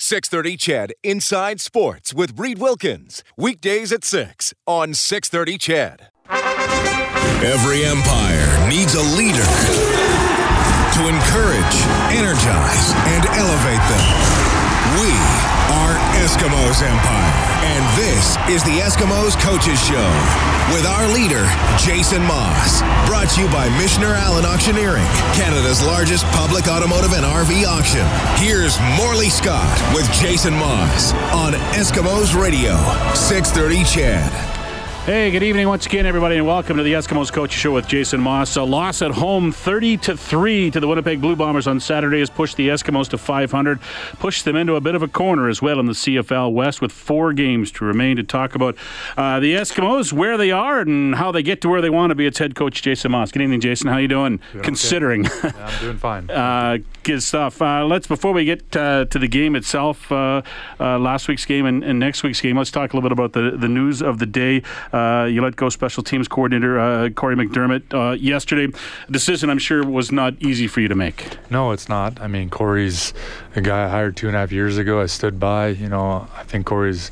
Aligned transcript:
630 0.00 0.56
CHED 0.56 0.92
Inside 1.02 1.60
Sports 1.60 2.14
with 2.14 2.38
Reed 2.38 2.60
Wilkins. 2.60 3.24
Weekdays 3.36 3.90
at 3.90 4.04
6 4.04 4.54
on 4.64 4.94
630 4.94 5.58
CHED. 5.58 6.08
Every 7.42 7.84
empire 7.84 8.68
needs 8.70 8.94
a 8.94 9.02
leader 9.18 9.50
to 10.94 11.00
encourage, 11.02 11.76
energize, 12.14 12.94
and 13.10 13.26
elevate 13.26 13.82
them. 13.90 14.06
We 15.02 15.57
Eskimos 16.18 16.82
Empire, 16.82 17.32
and 17.62 17.84
this 17.96 18.36
is 18.50 18.64
the 18.64 18.80
Eskimos 18.82 19.38
Coaches 19.40 19.78
Show 19.80 20.10
with 20.74 20.84
our 20.84 21.06
leader, 21.14 21.46
Jason 21.78 22.22
Maas. 22.22 22.82
Brought 23.06 23.28
to 23.30 23.40
you 23.40 23.46
by 23.48 23.68
Michener 23.78 24.14
Allen 24.16 24.44
Auctioneering, 24.44 25.06
Canada's 25.32 25.80
largest 25.80 26.24
public 26.26 26.66
automotive 26.66 27.12
and 27.12 27.24
RV 27.24 27.64
auction. 27.66 28.04
Here's 28.42 28.80
Morley 28.98 29.30
Scott 29.30 29.78
with 29.94 30.10
Jason 30.12 30.54
Maas 30.54 31.12
on 31.32 31.52
Eskimos 31.72 32.34
Radio, 32.34 32.74
630 33.14 33.84
CHED. 33.84 34.57
Hey, 35.08 35.30
good 35.30 35.42
evening 35.42 35.66
once 35.66 35.86
again, 35.86 36.04
everybody, 36.04 36.36
and 36.36 36.46
welcome 36.46 36.76
to 36.76 36.82
the 36.82 36.92
Eskimos 36.92 37.32
Coach 37.32 37.52
Show 37.52 37.72
with 37.72 37.88
Jason 37.88 38.20
Maas. 38.20 38.54
A 38.56 38.62
loss 38.62 39.00
at 39.00 39.12
home, 39.12 39.52
30 39.52 39.96
to 39.96 40.14
three, 40.14 40.70
to 40.70 40.80
the 40.80 40.86
Winnipeg 40.86 41.22
Blue 41.22 41.34
Bombers 41.34 41.66
on 41.66 41.80
Saturday 41.80 42.18
has 42.18 42.28
pushed 42.28 42.58
the 42.58 42.68
Eskimos 42.68 43.08
to 43.08 43.16
500, 43.16 43.80
pushed 44.18 44.44
them 44.44 44.54
into 44.54 44.74
a 44.74 44.82
bit 44.82 44.94
of 44.94 45.02
a 45.02 45.08
corner 45.08 45.48
as 45.48 45.62
well 45.62 45.80
in 45.80 45.86
the 45.86 45.94
CFL 45.94 46.52
West 46.52 46.82
with 46.82 46.92
four 46.92 47.32
games 47.32 47.70
to 47.70 47.86
remain 47.86 48.18
to 48.18 48.22
talk 48.22 48.54
about 48.54 48.76
uh, 49.16 49.40
the 49.40 49.54
Eskimos, 49.54 50.12
where 50.12 50.36
they 50.36 50.50
are, 50.50 50.80
and 50.80 51.14
how 51.14 51.32
they 51.32 51.42
get 51.42 51.62
to 51.62 51.70
where 51.70 51.80
they 51.80 51.88
want 51.88 52.10
to 52.10 52.14
be. 52.14 52.26
It's 52.26 52.38
head 52.38 52.54
coach 52.54 52.82
Jason 52.82 53.10
Maas. 53.10 53.32
Good 53.32 53.40
evening, 53.40 53.62
Jason. 53.62 53.88
How 53.88 53.96
you 53.96 54.08
doing? 54.08 54.42
doing 54.52 54.62
Considering, 54.62 55.26
okay. 55.26 55.52
yeah, 55.56 55.66
I'm 55.66 55.80
doing 55.80 55.96
fine. 55.96 56.28
uh, 56.30 56.76
good 57.02 57.22
stuff. 57.22 57.62
Uh, 57.62 57.86
let's 57.86 58.06
before 58.06 58.34
we 58.34 58.44
get 58.44 58.76
uh, 58.76 59.06
to 59.06 59.18
the 59.18 59.28
game 59.28 59.56
itself, 59.56 60.12
uh, 60.12 60.42
uh, 60.78 60.98
last 60.98 61.28
week's 61.28 61.46
game 61.46 61.64
and, 61.64 61.82
and, 61.82 61.98
next 61.98 62.22
week's 62.22 62.42
game. 62.42 62.58
Let's 62.58 62.70
talk 62.70 62.92
a 62.92 62.96
little 62.96 63.08
bit 63.08 63.12
about 63.12 63.32
the 63.32 63.56
the 63.56 63.68
news 63.68 64.02
of 64.02 64.18
the 64.18 64.26
day. 64.26 64.62
You 65.28 65.42
let 65.42 65.56
go 65.56 65.68
special 65.68 66.02
teams 66.02 66.28
coordinator 66.28 66.78
uh, 66.78 67.08
Corey 67.10 67.36
McDermott 67.36 67.82
uh, 67.92 68.12
yesterday. 68.12 68.72
A 69.08 69.12
decision 69.12 69.50
I'm 69.50 69.58
sure 69.58 69.84
was 69.84 70.12
not 70.12 70.34
easy 70.40 70.66
for 70.66 70.80
you 70.80 70.88
to 70.88 70.94
make. 70.94 71.38
No, 71.50 71.72
it's 71.72 71.88
not. 71.88 72.20
I 72.20 72.26
mean, 72.26 72.50
Corey's 72.50 73.14
a 73.56 73.60
guy 73.60 73.84
I 73.84 73.88
hired 73.88 74.16
two 74.16 74.28
and 74.28 74.36
a 74.36 74.40
half 74.40 74.52
years 74.52 74.78
ago. 74.78 75.00
I 75.00 75.06
stood 75.06 75.38
by. 75.38 75.68
You 75.68 75.88
know, 75.88 76.28
I 76.36 76.42
think 76.44 76.66
Corey's, 76.66 77.10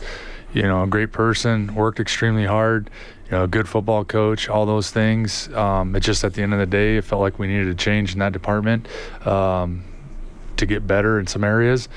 you 0.52 0.62
know, 0.62 0.82
a 0.82 0.86
great 0.86 1.12
person. 1.12 1.74
Worked 1.74 2.00
extremely 2.00 2.46
hard. 2.46 2.90
You 3.26 3.32
know, 3.32 3.44
a 3.44 3.48
good 3.48 3.68
football 3.68 4.04
coach. 4.04 4.48
All 4.48 4.66
those 4.66 4.90
things. 4.90 5.48
Um, 5.54 5.96
it 5.96 6.00
just 6.00 6.24
at 6.24 6.34
the 6.34 6.42
end 6.42 6.52
of 6.52 6.60
the 6.60 6.66
day, 6.66 6.96
it 6.96 7.04
felt 7.04 7.20
like 7.20 7.38
we 7.38 7.46
needed 7.46 7.68
a 7.68 7.74
change 7.74 8.12
in 8.12 8.20
that 8.20 8.32
department. 8.32 8.86
Um, 9.26 9.84
to 10.56 10.66
get 10.66 10.86
better 10.86 11.18
in 11.18 11.26
some 11.26 11.44
areas. 11.44 11.88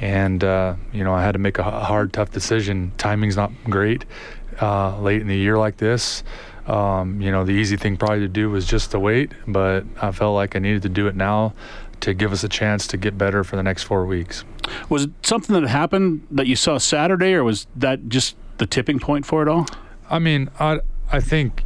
And, 0.00 0.42
uh, 0.42 0.74
you 0.92 1.04
know, 1.04 1.14
I 1.14 1.22
had 1.22 1.32
to 1.32 1.38
make 1.38 1.58
a 1.58 1.62
hard, 1.62 2.12
tough 2.12 2.30
decision. 2.30 2.92
Timing's 2.98 3.36
not 3.36 3.52
great 3.64 4.04
uh, 4.60 4.98
late 5.00 5.20
in 5.20 5.28
the 5.28 5.36
year 5.36 5.58
like 5.58 5.76
this. 5.76 6.22
Um, 6.66 7.20
you 7.20 7.30
know, 7.30 7.44
the 7.44 7.52
easy 7.52 7.76
thing 7.76 7.96
probably 7.96 8.20
to 8.20 8.28
do 8.28 8.50
was 8.50 8.66
just 8.66 8.90
to 8.90 9.00
wait, 9.00 9.32
but 9.46 9.84
I 10.02 10.12
felt 10.12 10.34
like 10.34 10.54
I 10.54 10.58
needed 10.58 10.82
to 10.82 10.90
do 10.90 11.06
it 11.06 11.16
now 11.16 11.54
to 12.00 12.14
give 12.14 12.32
us 12.32 12.44
a 12.44 12.48
chance 12.48 12.86
to 12.88 12.96
get 12.96 13.16
better 13.16 13.42
for 13.42 13.56
the 13.56 13.62
next 13.62 13.84
four 13.84 14.06
weeks. 14.06 14.44
Was 14.88 15.04
it 15.04 15.10
something 15.22 15.58
that 15.58 15.66
happened 15.68 16.26
that 16.30 16.46
you 16.46 16.56
saw 16.56 16.78
Saturday, 16.78 17.32
or 17.32 17.42
was 17.42 17.66
that 17.76 18.08
just 18.08 18.36
the 18.58 18.66
tipping 18.66 18.98
point 18.98 19.24
for 19.24 19.42
it 19.42 19.48
all? 19.48 19.66
I 20.10 20.18
mean, 20.18 20.50
I 20.60 20.80
I 21.10 21.20
think 21.20 21.64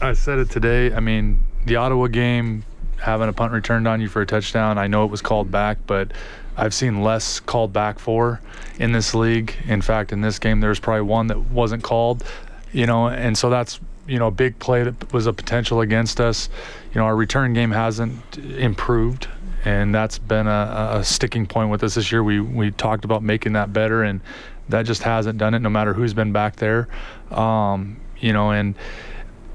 I 0.00 0.12
said 0.12 0.38
it 0.38 0.50
today. 0.50 0.92
I 0.92 1.00
mean, 1.00 1.44
the 1.64 1.76
Ottawa 1.76 2.08
game, 2.08 2.64
having 2.98 3.28
a 3.28 3.32
punt 3.32 3.52
returned 3.52 3.88
on 3.88 4.00
you 4.00 4.08
for 4.08 4.20
a 4.20 4.26
touchdown. 4.26 4.78
I 4.78 4.86
know 4.86 5.04
it 5.04 5.10
was 5.10 5.22
called 5.22 5.50
back, 5.50 5.78
but 5.86 6.12
I've 6.56 6.74
seen 6.74 7.02
less 7.02 7.40
called 7.40 7.72
back 7.72 7.98
for 7.98 8.40
in 8.78 8.92
this 8.92 9.14
league. 9.14 9.54
In 9.66 9.80
fact, 9.80 10.12
in 10.12 10.20
this 10.20 10.38
game, 10.38 10.60
there's 10.60 10.80
probably 10.80 11.02
one 11.02 11.28
that 11.28 11.38
wasn't 11.38 11.82
called, 11.82 12.24
you 12.72 12.86
know, 12.86 13.08
and 13.08 13.36
so 13.36 13.48
that's, 13.50 13.80
you 14.06 14.18
know, 14.18 14.26
a 14.26 14.32
big 14.32 14.58
play 14.58 14.82
that 14.82 15.12
was 15.12 15.26
a 15.26 15.32
potential 15.32 15.80
against 15.80 16.20
us. 16.20 16.48
You 16.92 17.00
know, 17.00 17.06
our 17.06 17.16
return 17.16 17.54
game 17.54 17.70
hasn't 17.70 18.36
improved, 18.36 19.28
and 19.64 19.94
that's 19.94 20.18
been 20.18 20.46
a, 20.46 20.90
a 20.98 21.04
sticking 21.04 21.46
point 21.46 21.70
with 21.70 21.82
us 21.84 21.94
this 21.94 22.12
year. 22.12 22.22
We, 22.22 22.40
we 22.40 22.70
talked 22.70 23.04
about 23.04 23.22
making 23.22 23.54
that 23.54 23.72
better, 23.72 24.02
and 24.02 24.20
that 24.68 24.82
just 24.82 25.02
hasn't 25.02 25.38
done 25.38 25.54
it 25.54 25.60
no 25.60 25.70
matter 25.70 25.94
who's 25.94 26.14
been 26.14 26.32
back 26.32 26.56
there. 26.56 26.88
Um, 27.30 27.98
you 28.18 28.32
know, 28.32 28.50
and, 28.50 28.74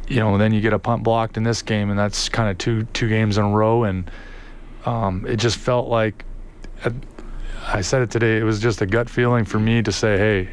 you 0.07 0.19
know, 0.19 0.37
then 0.37 0.53
you 0.53 0.61
get 0.61 0.73
a 0.73 0.79
punt 0.79 1.03
blocked 1.03 1.37
in 1.37 1.43
this 1.43 1.61
game, 1.61 1.89
and 1.89 1.99
that's 1.99 2.29
kind 2.29 2.49
of 2.49 2.57
two 2.57 2.85
two 2.93 3.07
games 3.07 3.37
in 3.37 3.45
a 3.45 3.49
row, 3.49 3.83
and 3.83 4.09
um, 4.85 5.25
it 5.27 5.35
just 5.35 5.57
felt 5.57 5.89
like 5.89 6.23
I 7.67 7.81
said 7.81 8.01
it 8.01 8.11
today. 8.11 8.37
It 8.37 8.43
was 8.43 8.59
just 8.59 8.81
a 8.81 8.85
gut 8.85 9.09
feeling 9.09 9.45
for 9.45 9.59
me 9.59 9.81
to 9.81 9.91
say, 9.91 10.17
hey, 10.17 10.49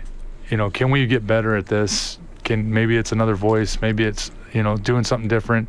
you 0.51 0.57
know, 0.57 0.71
can 0.71 0.91
we 0.91 1.07
get 1.07 1.27
better 1.27 1.57
at 1.57 1.67
this? 1.67 2.19
Can 2.43 2.73
maybe 2.73 2.97
it's 2.97 3.13
another 3.13 3.35
voice, 3.35 3.81
maybe 3.81 4.05
it's 4.05 4.31
you 4.53 4.63
know 4.63 4.77
doing 4.77 5.05
something 5.05 5.29
different. 5.29 5.69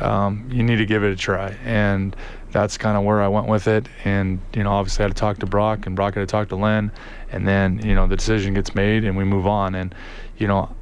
Um, 0.00 0.48
you 0.52 0.62
need 0.62 0.76
to 0.76 0.86
give 0.86 1.02
it 1.02 1.12
a 1.12 1.16
try, 1.16 1.56
and 1.64 2.14
that's 2.52 2.78
kind 2.78 2.96
of 2.96 3.04
where 3.04 3.22
I 3.22 3.28
went 3.28 3.48
with 3.48 3.66
it. 3.66 3.88
And 4.04 4.40
you 4.54 4.62
know, 4.62 4.72
obviously, 4.72 5.02
I 5.02 5.08
had 5.08 5.16
to 5.16 5.20
talk 5.20 5.38
to 5.38 5.46
Brock, 5.46 5.86
and 5.86 5.96
Brock 5.96 6.14
had 6.14 6.20
to 6.20 6.26
talk 6.26 6.48
to 6.50 6.56
Len, 6.56 6.92
and 7.32 7.46
then 7.48 7.80
you 7.84 7.94
know 7.94 8.06
the 8.06 8.16
decision 8.16 8.54
gets 8.54 8.74
made, 8.74 9.04
and 9.04 9.16
we 9.16 9.24
move 9.24 9.46
on. 9.46 9.74
And 9.74 9.94
you 10.36 10.46
know, 10.46 10.74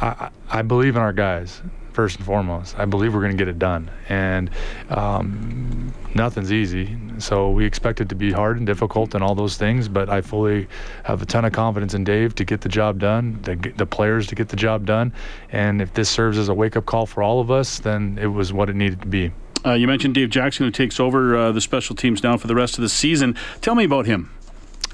I 0.00 0.30
I 0.48 0.62
believe 0.62 0.96
in 0.96 1.02
our 1.02 1.12
guys 1.12 1.60
first 2.00 2.16
and 2.16 2.24
foremost. 2.24 2.78
I 2.78 2.86
believe 2.86 3.12
we're 3.12 3.20
going 3.20 3.36
to 3.36 3.36
get 3.36 3.48
it 3.48 3.58
done, 3.58 3.90
and 4.08 4.48
um, 4.88 5.92
nothing's 6.14 6.50
easy. 6.50 6.96
So 7.18 7.50
we 7.50 7.66
expect 7.66 8.00
it 8.00 8.08
to 8.08 8.14
be 8.14 8.32
hard 8.32 8.56
and 8.56 8.66
difficult 8.66 9.14
and 9.14 9.22
all 9.22 9.34
those 9.34 9.58
things. 9.58 9.86
But 9.86 10.08
I 10.08 10.22
fully 10.22 10.66
have 11.04 11.20
a 11.20 11.26
ton 11.26 11.44
of 11.44 11.52
confidence 11.52 11.92
in 11.92 12.04
Dave 12.04 12.34
to 12.36 12.44
get 12.46 12.62
the 12.62 12.70
job 12.70 13.00
done, 13.00 13.38
the, 13.42 13.54
the 13.76 13.84
players 13.84 14.26
to 14.28 14.34
get 14.34 14.48
the 14.48 14.56
job 14.56 14.86
done, 14.86 15.12
and 15.50 15.82
if 15.82 15.92
this 15.92 16.08
serves 16.08 16.38
as 16.38 16.48
a 16.48 16.54
wake-up 16.54 16.86
call 16.86 17.04
for 17.04 17.22
all 17.22 17.38
of 17.38 17.50
us, 17.50 17.80
then 17.80 18.18
it 18.18 18.28
was 18.28 18.50
what 18.50 18.70
it 18.70 18.76
needed 18.76 19.02
to 19.02 19.06
be. 19.06 19.30
Uh, 19.66 19.74
you 19.74 19.86
mentioned 19.86 20.14
Dave 20.14 20.30
Jackson, 20.30 20.64
who 20.64 20.70
takes 20.70 20.98
over 20.98 21.36
uh, 21.36 21.52
the 21.52 21.60
special 21.60 21.94
teams 21.94 22.22
now 22.22 22.38
for 22.38 22.46
the 22.46 22.54
rest 22.54 22.78
of 22.78 22.82
the 22.82 22.88
season. 22.88 23.36
Tell 23.60 23.74
me 23.74 23.84
about 23.84 24.06
him. 24.06 24.30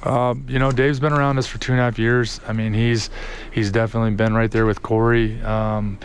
Uh, 0.02 0.34
you 0.46 0.58
know, 0.58 0.72
Dave's 0.72 1.00
been 1.00 1.12
around 1.12 1.38
us 1.38 1.46
for 1.46 1.58
two 1.58 1.72
and 1.72 1.80
a 1.80 1.84
half 1.84 1.98
years. 1.98 2.40
I 2.46 2.52
mean, 2.52 2.74
he's 2.74 3.10
he's 3.52 3.70
definitely 3.70 4.10
been 4.10 4.34
right 4.34 4.50
there 4.50 4.66
with 4.66 4.82
Corey. 4.82 5.40
Um, 5.42 5.98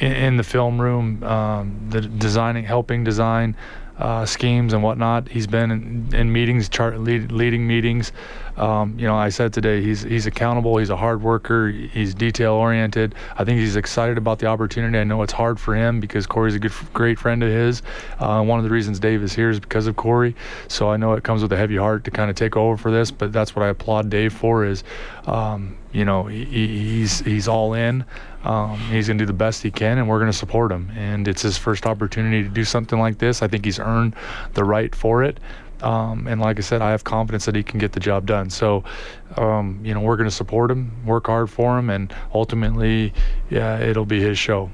in, 0.00 0.12
in 0.12 0.36
the 0.36 0.44
film 0.44 0.80
room, 0.80 1.22
um, 1.24 1.86
the 1.88 2.00
designing, 2.00 2.64
helping 2.64 3.04
design 3.04 3.56
uh, 3.98 4.26
schemes 4.26 4.72
and 4.72 4.82
whatnot. 4.82 5.28
He's 5.28 5.46
been 5.46 5.70
in, 5.70 6.14
in 6.14 6.32
meetings, 6.32 6.68
chart, 6.68 6.98
lead, 6.98 7.30
leading 7.30 7.66
meetings. 7.66 8.12
Um, 8.56 8.98
you 8.98 9.06
know, 9.06 9.16
I 9.16 9.30
said 9.30 9.52
today 9.52 9.82
he's 9.82 10.02
he's 10.02 10.26
accountable. 10.26 10.76
He's 10.78 10.90
a 10.90 10.96
hard 10.96 11.22
worker. 11.22 11.68
He's 11.68 12.14
detail 12.14 12.52
oriented. 12.52 13.14
I 13.36 13.44
think 13.44 13.58
he's 13.58 13.76
excited 13.76 14.16
about 14.16 14.38
the 14.38 14.46
opportunity. 14.46 14.98
I 14.98 15.04
know 15.04 15.22
it's 15.22 15.32
hard 15.32 15.58
for 15.58 15.74
him 15.74 16.00
because 16.00 16.26
Corey's 16.26 16.54
a 16.54 16.58
good, 16.58 16.72
great 16.92 17.18
friend 17.18 17.42
of 17.42 17.50
his. 17.50 17.82
Uh, 18.18 18.42
one 18.42 18.58
of 18.58 18.64
the 18.64 18.70
reasons 18.70 19.00
Dave 19.00 19.22
is 19.22 19.32
here 19.32 19.50
is 19.50 19.58
because 19.58 19.86
of 19.86 19.96
Corey. 19.96 20.36
So 20.68 20.90
I 20.90 20.96
know 20.96 21.14
it 21.14 21.24
comes 21.24 21.42
with 21.42 21.52
a 21.52 21.56
heavy 21.56 21.76
heart 21.76 22.04
to 22.04 22.10
kind 22.10 22.30
of 22.30 22.36
take 22.36 22.56
over 22.56 22.76
for 22.76 22.90
this. 22.90 23.10
But 23.10 23.32
that's 23.32 23.56
what 23.56 23.64
I 23.64 23.68
applaud 23.68 24.10
Dave 24.10 24.32
for. 24.32 24.64
Is 24.64 24.84
um, 25.26 25.76
you 25.92 26.04
know 26.04 26.24
he, 26.24 26.44
he's 26.44 27.20
he's 27.20 27.48
all 27.48 27.74
in. 27.74 28.04
Um, 28.44 28.78
he's 28.90 29.06
going 29.06 29.16
to 29.16 29.22
do 29.22 29.26
the 29.26 29.32
best 29.32 29.62
he 29.62 29.70
can, 29.70 29.96
and 29.96 30.06
we're 30.06 30.18
going 30.18 30.30
to 30.30 30.36
support 30.36 30.70
him. 30.70 30.92
And 30.94 31.26
it's 31.26 31.40
his 31.40 31.56
first 31.56 31.86
opportunity 31.86 32.42
to 32.42 32.48
do 32.48 32.62
something 32.62 32.98
like 32.98 33.18
this. 33.18 33.42
I 33.42 33.48
think 33.48 33.64
he's 33.64 33.78
earned 33.78 34.14
the 34.52 34.64
right 34.64 34.94
for 34.94 35.24
it. 35.24 35.40
Um, 35.84 36.26
and 36.26 36.40
like 36.40 36.58
I 36.58 36.62
said, 36.62 36.80
I 36.82 36.90
have 36.90 37.04
confidence 37.04 37.44
that 37.44 37.54
he 37.54 37.62
can 37.62 37.78
get 37.78 37.92
the 37.92 38.00
job 38.00 38.26
done. 38.26 38.48
So, 38.48 38.84
um, 39.36 39.80
you 39.84 39.92
know, 39.92 40.00
we're 40.00 40.16
going 40.16 40.28
to 40.28 40.34
support 40.34 40.70
him, 40.70 41.04
work 41.04 41.26
hard 41.26 41.50
for 41.50 41.78
him, 41.78 41.90
and 41.90 42.12
ultimately, 42.32 43.12
yeah, 43.50 43.78
it'll 43.78 44.06
be 44.06 44.20
his 44.20 44.38
show. 44.38 44.70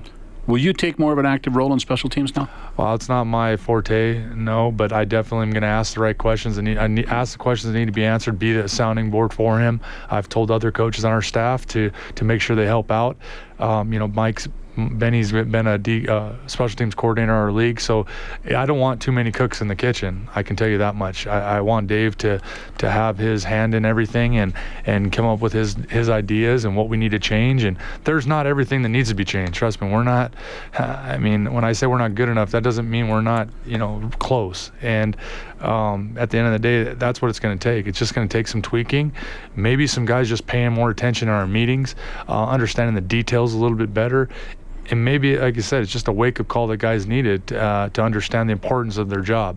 Will 0.47 0.59
you 0.59 0.73
take 0.73 0.99
more 0.99 1.13
of 1.13 1.19
an 1.19 1.27
active 1.27 1.55
role 1.55 1.73
in 1.73 1.79
special 1.79 2.09
teams 2.09 2.35
now? 2.35 2.49
Well, 2.77 2.95
it's 2.95 3.09
not 3.09 3.25
my 3.25 3.57
forte, 3.57 4.25
no, 4.35 4.73
but 4.73 4.93
I 4.93 5.05
definitely 5.05 5.47
am 5.47 5.53
going 5.53 5.63
to 5.63 5.69
ask 5.69 5.95
the 5.95 6.01
right 6.01 6.17
questions 6.17 6.59
and 6.59 6.69
I 6.79 6.87
need, 6.87 7.07
ask 7.07 7.33
the 7.33 7.39
questions 7.39 7.73
that 7.73 7.79
need 7.79 7.87
to 7.87 7.93
be 7.93 8.05
answered, 8.05 8.39
be 8.39 8.55
the 8.55 8.69
sounding 8.69 9.11
board 9.11 9.33
for 9.33 9.61
him. 9.61 9.81
I've 10.11 10.29
told 10.29 10.51
other 10.51 10.73
coaches 10.73 11.05
on 11.05 11.13
our 11.13 11.23
staff 11.23 11.67
to 11.67 11.93
to 12.17 12.25
make 12.25 12.41
sure 12.41 12.57
they 12.57 12.67
help 12.67 12.91
out. 12.91 13.17
Um, 13.59 13.93
you 13.93 13.99
know, 13.99 14.09
Mike's 14.09 14.49
Benny's 14.77 15.33
been 15.33 15.67
a 15.67 15.79
D, 15.79 16.07
uh, 16.09 16.33
special 16.47 16.77
teams 16.77 16.95
coordinator 16.95 17.33
in 17.33 17.39
our 17.39 17.53
league, 17.53 17.81
so 17.81 18.07
I 18.47 18.67
don't 18.67 18.79
want 18.79 19.03
too 19.03 19.13
many 19.13 19.33
cooks 19.33 19.61
in 19.61 19.69
the 19.69 19.75
kitchen. 19.75 20.29
I 20.35 20.43
can 20.43 20.57
tell 20.57 20.69
you 20.69 20.79
that 20.79 20.95
much. 20.95 21.27
I, 21.27 21.59
I, 21.59 21.61
want 21.61 21.89
Dave 21.89 22.17
to 22.19 22.41
to 22.79 22.91
have 22.91 23.19
his 23.19 23.45
hand 23.45 23.75
in 23.75 23.85
everything 23.85 24.39
and 24.39 24.55
and 24.87 25.13
come 25.13 25.27
up 25.27 25.41
with 25.41 25.53
his 25.53 25.75
his 25.89 26.09
ideas 26.09 26.65
and 26.65 26.77
what 26.77 26.89
we 26.89 26.97
need 26.97 27.11
to 27.11 27.19
change. 27.19 27.65
And 27.65 27.77
there's 28.05 28.27
not 28.27 28.47
everything 28.47 28.83
that 28.83 28.89
needs 28.91 29.09
to 29.09 29.15
be 29.15 29.25
changed. 29.25 29.55
Trust 29.55 29.81
me, 29.81 29.91
we're 29.91 30.05
not. 30.05 30.33
I 30.79 31.19
mean, 31.19 31.53
when 31.53 31.65
I 31.65 31.73
say 31.73 31.87
we're 31.87 31.99
not 31.99 32.15
good 32.15 32.29
enough, 32.29 32.51
that 32.53 32.63
doesn't 32.63 32.89
mean 32.89 33.09
we're 33.09 33.23
not 33.23 33.49
you 33.67 33.79
know 33.79 34.09
close. 34.19 34.71
And 34.83 35.17
um, 35.61 36.15
at 36.17 36.31
the 36.31 36.39
end 36.39 36.47
of 36.47 36.53
the 36.53 36.59
day, 36.59 36.95
that's 36.95 37.21
what 37.21 37.29
it's 37.29 37.41
going 37.41 37.59
to 37.59 37.63
take. 37.63 37.87
It's 37.87 37.99
just 37.99 38.15
going 38.15 38.27
to 38.27 38.33
take 38.33 38.49
some 38.49 38.63
tweaking, 38.63 39.13
maybe 39.57 39.87
some 39.87 40.07
guys 40.07 40.29
just 40.29 40.47
paying 40.47 40.73
more 40.73 40.91
attention 40.91 41.29
in 41.29 41.35
our 41.35 41.47
meetings, 41.47 41.95
uh, 42.29 42.47
understanding 42.47 42.95
the 42.95 43.01
details 43.01 43.55
a 43.55 43.59
little 43.59 43.77
bit 43.77 43.93
better, 43.93 44.29
and 44.91 45.05
maybe, 45.05 45.39
like 45.39 45.57
I 45.57 45.61
said, 45.61 45.83
it's 45.83 45.93
just 45.93 46.09
a 46.09 46.13
wake 46.13 46.41
up 46.41 46.49
call 46.49 46.67
that 46.69 46.79
guys 46.79 47.07
needed 47.07 47.53
uh, 47.53 47.91
to 47.93 48.03
understand 48.03 48.49
the 48.49 48.53
importance 48.53 48.97
of 48.97 49.09
their 49.09 49.21
job. 49.21 49.57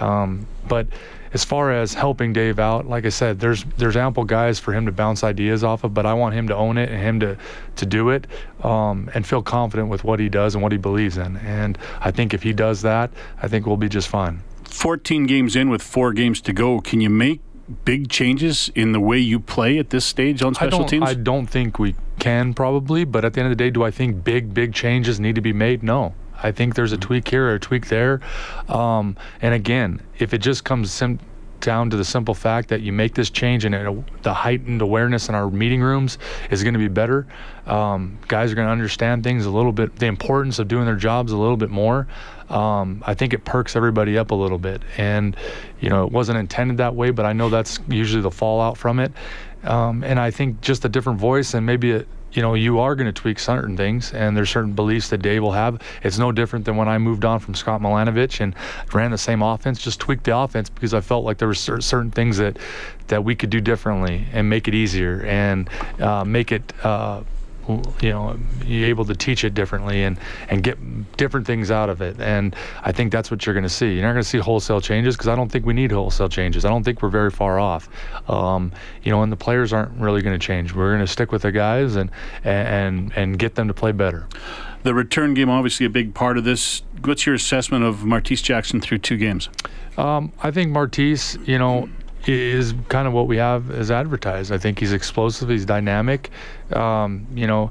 Um, 0.00 0.46
but 0.66 0.88
as 1.32 1.44
far 1.44 1.72
as 1.72 1.94
helping 1.94 2.32
Dave 2.32 2.58
out, 2.58 2.86
like 2.86 3.04
I 3.04 3.08
said, 3.08 3.40
there's 3.40 3.64
there's 3.76 3.96
ample 3.96 4.24
guys 4.24 4.58
for 4.58 4.72
him 4.72 4.86
to 4.86 4.92
bounce 4.92 5.24
ideas 5.24 5.64
off 5.64 5.84
of, 5.84 5.94
but 5.94 6.06
I 6.06 6.14
want 6.14 6.34
him 6.34 6.48
to 6.48 6.56
own 6.56 6.78
it 6.78 6.90
and 6.90 7.00
him 7.00 7.20
to 7.20 7.36
to 7.76 7.86
do 7.86 8.10
it 8.10 8.26
um, 8.62 9.10
and 9.14 9.26
feel 9.26 9.42
confident 9.42 9.88
with 9.88 10.04
what 10.04 10.20
he 10.20 10.28
does 10.28 10.54
and 10.54 10.62
what 10.62 10.72
he 10.72 10.78
believes 10.78 11.16
in. 11.16 11.36
And 11.38 11.76
I 12.00 12.10
think 12.10 12.34
if 12.34 12.42
he 12.42 12.52
does 12.52 12.82
that, 12.82 13.10
I 13.42 13.48
think 13.48 13.66
we'll 13.66 13.76
be 13.76 13.88
just 13.88 14.08
fine. 14.08 14.42
14 14.64 15.26
games 15.26 15.54
in 15.54 15.70
with 15.70 15.82
four 15.82 16.12
games 16.12 16.40
to 16.42 16.52
go. 16.52 16.80
Can 16.80 17.00
you 17.00 17.10
make 17.10 17.40
big 17.84 18.08
changes 18.08 18.70
in 18.74 18.92
the 18.92 19.00
way 19.00 19.18
you 19.18 19.38
play 19.40 19.78
at 19.78 19.90
this 19.90 20.04
stage 20.04 20.42
on 20.42 20.54
special 20.54 20.84
I 20.84 20.86
teams? 20.86 21.08
I 21.08 21.14
don't 21.14 21.46
think 21.46 21.78
we 21.78 21.94
can 22.24 22.54
probably, 22.54 23.04
but 23.04 23.22
at 23.22 23.34
the 23.34 23.40
end 23.40 23.52
of 23.52 23.58
the 23.58 23.62
day, 23.62 23.68
do 23.68 23.84
I 23.84 23.90
think 23.90 24.24
big, 24.24 24.54
big 24.54 24.72
changes 24.72 25.20
need 25.20 25.34
to 25.34 25.42
be 25.42 25.52
made? 25.52 25.82
No. 25.82 26.14
I 26.42 26.52
think 26.52 26.74
there's 26.74 26.92
a 26.92 26.96
tweak 26.96 27.28
here 27.28 27.50
or 27.50 27.56
a 27.56 27.60
tweak 27.60 27.88
there. 27.88 28.22
Um, 28.66 29.18
and 29.42 29.52
again, 29.52 30.00
if 30.18 30.32
it 30.32 30.38
just 30.38 30.64
comes 30.64 30.90
sim- 30.90 31.20
down 31.60 31.90
to 31.90 31.98
the 31.98 32.04
simple 32.04 32.32
fact 32.32 32.70
that 32.70 32.80
you 32.80 32.94
make 32.94 33.14
this 33.14 33.28
change 33.28 33.66
and 33.66 33.74
it, 33.74 34.22
the 34.22 34.32
heightened 34.32 34.80
awareness 34.80 35.28
in 35.28 35.34
our 35.34 35.50
meeting 35.50 35.82
rooms 35.82 36.16
is 36.50 36.62
going 36.62 36.72
to 36.72 36.80
be 36.80 36.88
better, 36.88 37.26
um, 37.66 38.18
guys 38.26 38.50
are 38.50 38.54
going 38.54 38.68
to 38.68 38.72
understand 38.72 39.22
things 39.22 39.44
a 39.44 39.50
little 39.50 39.72
bit, 39.72 39.94
the 39.96 40.06
importance 40.06 40.58
of 40.58 40.66
doing 40.66 40.86
their 40.86 40.96
jobs 40.96 41.30
a 41.30 41.36
little 41.36 41.58
bit 41.58 41.70
more 41.70 42.06
um, 42.48 43.02
I 43.06 43.14
think 43.14 43.32
it 43.32 43.44
perks 43.44 43.76
everybody 43.76 44.18
up 44.18 44.30
a 44.30 44.34
little 44.34 44.58
bit. 44.58 44.82
And, 44.96 45.36
you 45.80 45.88
know, 45.88 46.04
it 46.04 46.12
wasn't 46.12 46.38
intended 46.38 46.78
that 46.78 46.94
way, 46.94 47.10
but 47.10 47.26
I 47.26 47.32
know 47.32 47.48
that's 47.48 47.80
usually 47.88 48.22
the 48.22 48.30
fallout 48.30 48.76
from 48.76 49.00
it. 49.00 49.12
Um, 49.64 50.04
and 50.04 50.18
I 50.20 50.30
think 50.30 50.60
just 50.60 50.84
a 50.84 50.88
different 50.88 51.18
voice 51.18 51.54
and 51.54 51.64
maybe 51.64 51.92
a, 51.92 52.04
you 52.34 52.42
know, 52.42 52.54
you 52.54 52.80
are 52.80 52.94
going 52.96 53.06
to 53.06 53.12
tweak 53.12 53.38
certain 53.38 53.76
things, 53.76 54.12
and 54.12 54.36
there's 54.36 54.50
certain 54.50 54.72
beliefs 54.72 55.08
that 55.10 55.18
Dave 55.18 55.40
will 55.40 55.52
have. 55.52 55.80
It's 56.02 56.18
no 56.18 56.32
different 56.32 56.64
than 56.64 56.76
when 56.76 56.88
I 56.88 56.98
moved 56.98 57.24
on 57.24 57.38
from 57.38 57.54
Scott 57.54 57.80
Milanovich 57.80 58.40
and 58.40 58.54
ran 58.92 59.12
the 59.12 59.18
same 59.18 59.40
offense, 59.40 59.80
just 59.80 60.00
tweaked 60.00 60.24
the 60.24 60.36
offense 60.36 60.68
because 60.68 60.94
I 60.94 61.00
felt 61.00 61.24
like 61.24 61.38
there 61.38 61.48
were 61.48 61.54
certain 61.54 62.10
things 62.10 62.38
that 62.38 62.58
that 63.06 63.22
we 63.22 63.34
could 63.34 63.50
do 63.50 63.60
differently 63.60 64.26
and 64.32 64.48
make 64.48 64.66
it 64.66 64.74
easier 64.74 65.24
and 65.26 65.68
uh, 66.00 66.24
make 66.24 66.50
it 66.52 66.72
uh, 66.82 67.22
you 67.68 68.10
know 68.10 68.38
you're 68.64 68.88
able 68.88 69.04
to 69.04 69.14
teach 69.14 69.44
it 69.44 69.54
differently 69.54 70.02
and 70.02 70.18
and 70.48 70.62
get 70.62 71.16
different 71.16 71.46
things 71.46 71.70
out 71.70 71.88
of 71.88 72.00
it. 72.00 72.20
And 72.20 72.54
i 72.82 72.92
think 72.92 73.12
that's 73.12 73.30
what 73.30 73.44
you're 73.44 73.54
going 73.54 73.64
to 73.64 73.68
see. 73.68 73.94
You're 73.94 74.02
not 74.02 74.12
going 74.12 74.22
to 74.22 74.28
see 74.28 74.38
wholesale 74.38 74.80
changes 74.80 75.16
because 75.16 75.28
i 75.28 75.34
don't 75.34 75.50
think 75.50 75.66
we 75.66 75.74
need 75.74 75.92
wholesale 75.92 76.28
changes. 76.28 76.64
I 76.64 76.68
don't 76.68 76.82
think 76.82 77.02
we're 77.02 77.08
very 77.08 77.30
far 77.30 77.58
off. 77.58 77.88
Um, 78.28 78.72
you 79.02 79.10
know 79.10 79.22
and 79.22 79.30
the 79.30 79.36
players 79.36 79.72
aren't 79.72 79.92
really 79.98 80.22
going 80.22 80.38
to 80.38 80.44
change. 80.44 80.74
We're 80.74 80.90
going 80.90 81.04
to 81.04 81.12
stick 81.12 81.32
with 81.32 81.42
the 81.42 81.52
guys 81.52 81.96
and 81.96 82.10
and 82.44 83.12
and 83.16 83.38
get 83.38 83.54
them 83.54 83.68
to 83.68 83.74
play 83.74 83.92
better. 83.92 84.26
The 84.82 84.94
return 84.94 85.34
game 85.34 85.48
obviously 85.48 85.86
a 85.86 85.90
big 85.90 86.14
part 86.14 86.36
of 86.36 86.44
this. 86.44 86.82
What's 87.02 87.26
your 87.26 87.34
assessment 87.34 87.84
of 87.84 87.98
martese 87.98 88.42
jackson 88.42 88.80
through 88.80 88.98
two 88.98 89.16
games? 89.16 89.48
Um, 89.96 90.32
i 90.42 90.50
think 90.50 90.72
martese 90.72 91.46
you 91.46 91.58
know 91.58 91.88
is 92.26 92.74
kind 92.88 93.06
of 93.06 93.12
what 93.12 93.26
we 93.26 93.36
have 93.36 93.70
as 93.70 93.90
advertised. 93.90 94.52
I 94.52 94.58
think 94.58 94.78
he's 94.78 94.92
explosive, 94.92 95.48
he's 95.48 95.64
dynamic. 95.64 96.30
Um, 96.72 97.26
you 97.34 97.46
know, 97.46 97.70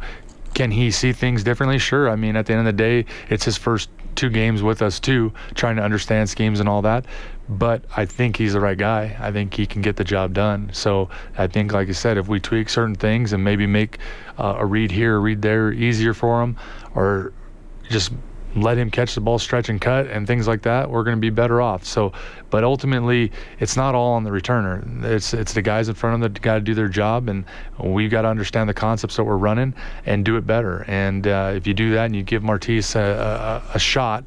can 0.54 0.72
he 0.72 0.92
see 0.92 1.14
things 1.14 1.44
differently? 1.44 1.80
Sure. 1.80 2.10
I 2.10 2.16
mean, 2.16 2.36
at 2.36 2.46
the 2.46 2.54
end 2.54 2.60
of 2.60 2.66
the 2.66 2.74
day, 2.74 3.06
it's 3.30 3.46
his 3.46 3.58
first 3.58 3.90
two 4.16 4.30
games 4.30 4.62
with 4.62 4.82
us 4.82 5.00
too, 5.00 5.34
trying 5.56 5.76
to 5.78 5.82
understand 5.82 6.30
schemes 6.30 6.60
and 6.60 6.70
all 6.70 6.82
that. 6.84 7.06
But 7.50 7.84
I 7.98 8.06
think 8.06 8.38
he's 8.38 8.54
the 8.54 8.60
right 8.60 8.78
guy. 8.78 9.18
I 9.20 9.32
think 9.32 9.54
he 9.54 9.66
can 9.66 9.82
get 9.82 9.96
the 9.96 10.04
job 10.04 10.34
done. 10.34 10.70
So 10.72 11.10
I 11.38 11.48
think, 11.48 11.74
like 11.74 11.90
I 11.90 11.92
said, 11.92 12.18
if 12.18 12.28
we 12.28 12.40
tweak 12.40 12.70
certain 12.70 12.96
things 12.96 13.34
and 13.34 13.44
maybe 13.44 13.68
make 13.68 13.98
uh, 14.38 14.56
a 14.60 14.66
read 14.66 14.92
here, 14.92 15.16
a 15.16 15.20
read 15.20 15.42
there 15.42 15.74
easier 15.74 16.14
for 16.14 16.42
him, 16.42 16.56
or 16.96 17.34
just 17.90 18.14
let 18.56 18.78
him 18.78 18.92
catch 18.92 19.16
the 19.16 19.22
ball, 19.22 19.40
stretch 19.40 19.70
and 19.70 19.80
cut, 19.82 20.08
and 20.08 20.28
things 20.28 20.48
like 20.48 20.62
that, 20.64 20.90
we're 20.90 21.04
going 21.04 21.18
to 21.18 21.22
be 21.22 21.30
better 21.30 21.62
off. 21.62 21.86
So, 21.86 22.14
but 22.50 22.64
ultimately, 22.64 23.32
it's 23.60 23.76
not 23.76 23.96
all 23.96 24.14
on 24.14 24.24
the 24.24 24.30
returner. 24.30 25.04
It's 25.04 25.34
it's 25.34 25.54
the 25.54 25.62
guys 25.62 25.90
in 25.90 25.96
front 25.96 26.16
of 26.16 26.22
them 26.22 26.34
that 26.34 26.42
got 26.42 26.56
to 26.56 26.62
do 26.62 26.74
their 26.74 26.88
job, 26.88 27.30
and 27.30 27.46
we've 27.80 28.12
got 28.12 28.24
to 28.24 28.28
understand 28.28 28.70
the 28.70 28.74
concepts 28.74 29.16
that 29.16 29.24
we're 29.24 29.38
running 29.38 29.74
and 30.06 30.24
do 30.24 30.38
it 30.38 30.46
better. 30.46 30.86
And 30.88 31.28
uh, 31.28 31.54
if 31.56 31.68
you 31.68 31.74
do 31.74 31.94
that 31.94 32.06
and 32.06 32.16
you 32.16 32.24
give 32.24 32.44
Martese 32.44 32.96
a, 32.96 33.64
a, 33.72 33.76
a 33.76 33.80
shot, 33.80 34.24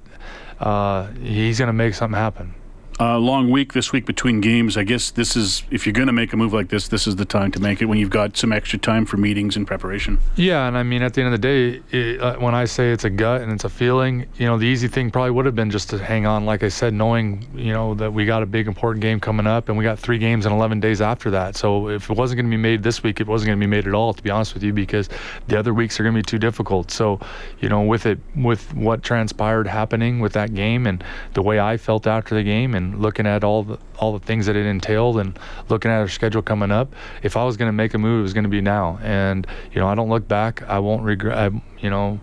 uh, 0.61 1.09
he's 1.13 1.59
going 1.59 1.69
to 1.69 1.73
make 1.73 1.95
something 1.95 2.19
happen. 2.19 2.55
Uh, 2.99 3.19
long 3.19 3.51
week 3.51 3.75
this 3.75 3.93
week 3.93 4.07
between 4.07 4.41
games. 4.41 4.79
I 4.79 4.83
guess 4.83 5.11
this 5.11 5.37
is 5.37 5.65
if 5.71 5.85
you're 5.85 5.93
going 5.93 6.07
to 6.07 6.15
make 6.15 6.33
a 6.33 6.37
move 6.37 6.55
like 6.55 6.69
this, 6.71 6.89
this 6.89 7.07
is 7.07 7.17
the 7.17 7.27
time 7.27 7.53
to 7.53 7.61
make 7.61 7.83
it 7.83 7.85
when 7.85 7.99
you've 7.99 8.09
got 8.09 8.39
some 8.39 8.53
extra 8.53 8.79
time 8.79 9.05
for 9.05 9.19
meetings 9.19 9.55
and 9.55 9.67
preparation. 9.67 10.19
Yeah, 10.35 10.67
and 10.67 10.79
I 10.79 10.83
mean 10.83 11.03
at 11.03 11.13
the 11.13 11.21
end 11.21 11.35
of 11.35 11.39
the 11.39 11.47
day, 11.47 11.83
it, 11.91 12.23
uh, 12.23 12.37
when 12.39 12.55
I 12.55 12.65
say 12.65 12.93
it's 12.93 13.05
a 13.05 13.11
gut 13.11 13.43
and 13.43 13.53
it's 13.53 13.65
a 13.65 13.69
feeling, 13.69 14.25
you 14.37 14.47
know, 14.47 14.57
the 14.57 14.65
easy 14.65 14.89
thing 14.89 15.11
probably 15.11 15.33
would 15.33 15.45
have 15.45 15.55
been 15.55 15.71
just 15.71 15.91
to 15.91 15.99
hang 15.99 16.25
on, 16.25 16.47
like 16.47 16.63
I 16.63 16.69
said, 16.69 16.95
knowing 16.95 17.47
you 17.55 17.75
know 17.75 17.93
that 17.95 18.15
we 18.15 18.25
got 18.25 18.43
a 18.43 18.47
big 18.47 18.67
important 18.67 19.03
game 19.03 19.21
coming 19.21 19.47
up, 19.47 19.69
and 19.69 19.77
we 19.77 19.85
got 19.85 19.99
three 19.99 20.17
games 20.17 20.47
in 20.47 20.53
11 20.53 20.81
days 20.81 21.03
after 21.03 21.31
that. 21.33 21.55
So 21.57 21.91
if 21.91 22.09
it 22.09 22.17
wasn't 22.17 22.39
going 22.39 22.47
to 22.47 22.57
be 22.57 22.63
made 22.63 22.83
this 22.83 23.03
week, 23.03 23.21
it 23.21 23.27
wasn't 23.27 23.49
going 23.49 23.61
to 23.61 23.67
be 23.67 23.71
made 23.71 23.87
at 23.87 23.93
all, 23.93 24.15
to 24.15 24.23
be 24.23 24.31
honest 24.31 24.55
with 24.55 24.63
you, 24.63 24.73
because 24.73 25.11
the 25.49 25.59
other 25.59 25.75
weeks 25.75 26.01
are 26.01 26.03
going 26.03 26.15
to 26.15 26.19
be 26.19 26.27
too 26.27 26.39
difficult. 26.39 26.91
So, 26.91 27.21
you 27.61 27.69
know, 27.69 27.83
with 27.83 28.07
it, 28.07 28.19
with 28.35 28.73
what 28.75 29.03
transpired 29.03 29.67
happening 29.67 30.21
with 30.21 30.33
that 30.33 30.55
game 30.55 30.87
and 30.87 31.05
the 31.35 31.43
way 31.43 31.61
I 31.61 31.77
felt 31.77 32.07
after 32.07 32.35
the 32.35 32.43
game, 32.43 32.75
and 32.75 32.86
looking 32.95 33.27
at 33.27 33.45
all 33.45 33.63
the 33.63 33.79
all 33.99 34.19
the 34.19 34.25
things 34.25 34.47
that 34.47 34.57
it 34.57 34.67
entailed 34.67 35.19
and 35.19 35.39
looking 35.69 35.91
at 35.91 35.99
our 35.99 36.09
schedule 36.09 36.43
coming 36.43 36.71
up, 36.71 36.95
if 37.23 37.37
I 37.37 37.45
was 37.45 37.57
going 37.57 37.69
to 37.69 37.73
make 37.73 37.95
a 37.95 37.99
move, 37.99 38.21
it 38.21 38.23
was 38.23 38.35
going 38.35 38.45
to 38.45 38.51
be 38.51 38.61
now. 38.61 38.99
And 39.03 39.47
you 39.73 39.81
know, 39.81 39.89
I 39.89 39.95
don't 39.95 40.09
look 40.09 40.29
back. 40.29 40.63
I 40.63 40.79
won't 40.79 41.03
regret. 41.03 41.37
I, 41.39 41.63
you 41.79 41.91
know, 41.91 42.21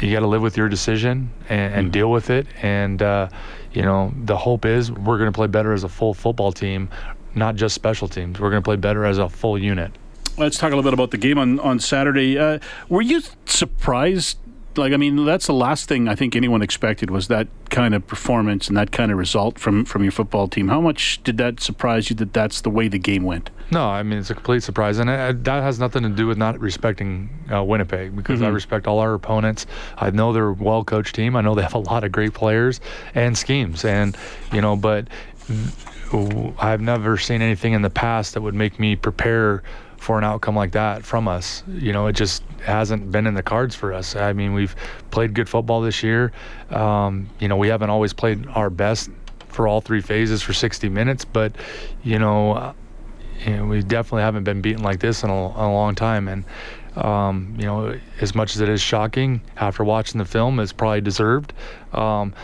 you 0.00 0.12
got 0.12 0.20
to 0.20 0.26
live 0.26 0.42
with 0.42 0.56
your 0.56 0.68
decision 0.68 1.30
and, 1.48 1.74
and 1.74 1.84
mm-hmm. 1.86 1.92
deal 1.92 2.10
with 2.10 2.30
it. 2.30 2.46
And 2.62 3.02
uh, 3.02 3.28
you 3.72 3.82
know, 3.82 4.12
the 4.24 4.36
hope 4.36 4.64
is 4.64 4.90
we're 4.92 5.18
going 5.18 5.32
to 5.32 5.36
play 5.36 5.46
better 5.46 5.72
as 5.72 5.84
a 5.84 5.88
full 5.88 6.14
football 6.14 6.52
team, 6.52 6.88
not 7.34 7.56
just 7.56 7.74
special 7.74 8.08
teams. 8.08 8.40
We're 8.40 8.50
going 8.50 8.62
to 8.62 8.66
play 8.66 8.76
better 8.76 9.04
as 9.04 9.18
a 9.18 9.28
full 9.28 9.58
unit. 9.58 9.92
Let's 10.36 10.56
talk 10.56 10.68
a 10.72 10.76
little 10.76 10.88
bit 10.88 10.94
about 10.94 11.10
the 11.10 11.18
game 11.18 11.38
on 11.38 11.58
on 11.60 11.80
Saturday. 11.80 12.38
Uh, 12.38 12.58
were 12.88 13.02
you 13.02 13.22
surprised 13.46 14.38
like 14.78 14.92
I 14.92 14.96
mean, 14.96 15.24
that's 15.24 15.46
the 15.46 15.52
last 15.52 15.88
thing 15.88 16.08
I 16.08 16.14
think 16.14 16.34
anyone 16.34 16.62
expected 16.62 17.10
was 17.10 17.28
that 17.28 17.48
kind 17.70 17.94
of 17.94 18.06
performance 18.06 18.68
and 18.68 18.76
that 18.76 18.92
kind 18.92 19.12
of 19.12 19.18
result 19.18 19.58
from 19.58 19.84
from 19.84 20.02
your 20.02 20.12
football 20.12 20.48
team. 20.48 20.68
How 20.68 20.80
much 20.80 21.22
did 21.24 21.36
that 21.38 21.60
surprise 21.60 22.08
you 22.08 22.16
that 22.16 22.32
that's 22.32 22.62
the 22.62 22.70
way 22.70 22.88
the 22.88 22.98
game 22.98 23.24
went? 23.24 23.50
No, 23.70 23.86
I 23.86 24.02
mean 24.02 24.18
it's 24.18 24.30
a 24.30 24.34
complete 24.34 24.62
surprise, 24.62 24.98
and 24.98 25.08
that 25.08 25.62
has 25.62 25.78
nothing 25.78 26.02
to 26.04 26.08
do 26.08 26.26
with 26.26 26.38
not 26.38 26.58
respecting 26.58 27.28
uh, 27.52 27.62
Winnipeg 27.62 28.16
because 28.16 28.36
mm-hmm. 28.36 28.46
I 28.46 28.50
respect 28.50 28.86
all 28.86 28.98
our 29.00 29.14
opponents. 29.14 29.66
I 29.96 30.10
know 30.10 30.32
they're 30.32 30.48
a 30.48 30.52
well 30.52 30.84
coached 30.84 31.14
team. 31.14 31.36
I 31.36 31.42
know 31.42 31.54
they 31.54 31.62
have 31.62 31.74
a 31.74 31.78
lot 31.78 32.04
of 32.04 32.12
great 32.12 32.32
players 32.32 32.80
and 33.14 33.36
schemes, 33.36 33.84
and 33.84 34.16
you 34.52 34.60
know, 34.60 34.76
but 34.76 35.08
I've 36.58 36.80
never 36.80 37.18
seen 37.18 37.42
anything 37.42 37.74
in 37.74 37.82
the 37.82 37.90
past 37.90 38.34
that 38.34 38.40
would 38.40 38.54
make 38.54 38.78
me 38.78 38.96
prepare 38.96 39.62
for 39.98 40.16
an 40.16 40.24
outcome 40.24 40.56
like 40.56 40.72
that 40.72 41.04
from 41.04 41.28
us. 41.28 41.62
You 41.68 41.92
know, 41.92 42.06
it 42.06 42.14
just 42.14 42.42
hasn't 42.64 43.10
been 43.12 43.26
in 43.26 43.34
the 43.34 43.42
cards 43.42 43.74
for 43.74 43.92
us. 43.92 44.16
I 44.16 44.32
mean, 44.32 44.54
we've 44.54 44.74
played 45.10 45.34
good 45.34 45.48
football 45.48 45.80
this 45.80 46.02
year. 46.02 46.32
Um, 46.70 47.28
you 47.40 47.48
know, 47.48 47.56
we 47.56 47.68
haven't 47.68 47.90
always 47.90 48.12
played 48.12 48.46
our 48.48 48.70
best 48.70 49.10
for 49.48 49.66
all 49.66 49.80
three 49.80 50.00
phases 50.00 50.42
for 50.42 50.52
60 50.52 50.88
minutes, 50.88 51.24
but 51.24 51.52
you 52.02 52.18
know, 52.18 52.52
uh, 52.52 52.72
you 53.44 53.56
know 53.56 53.66
we 53.66 53.82
definitely 53.82 54.22
haven't 54.22 54.44
been 54.44 54.60
beaten 54.60 54.82
like 54.82 55.00
this 55.00 55.22
in 55.22 55.30
a, 55.30 55.34
a 55.34 55.66
long 55.70 55.94
time. 55.94 56.28
And 56.28 56.44
um, 56.96 57.54
you 57.58 57.66
know, 57.66 57.98
as 58.20 58.34
much 58.34 58.54
as 58.54 58.60
it 58.60 58.68
is 58.68 58.80
shocking 58.80 59.40
after 59.56 59.84
watching 59.84 60.18
the 60.18 60.24
film, 60.24 60.58
it's 60.60 60.72
probably 60.72 61.00
deserved. 61.00 61.52
Um, 61.92 62.34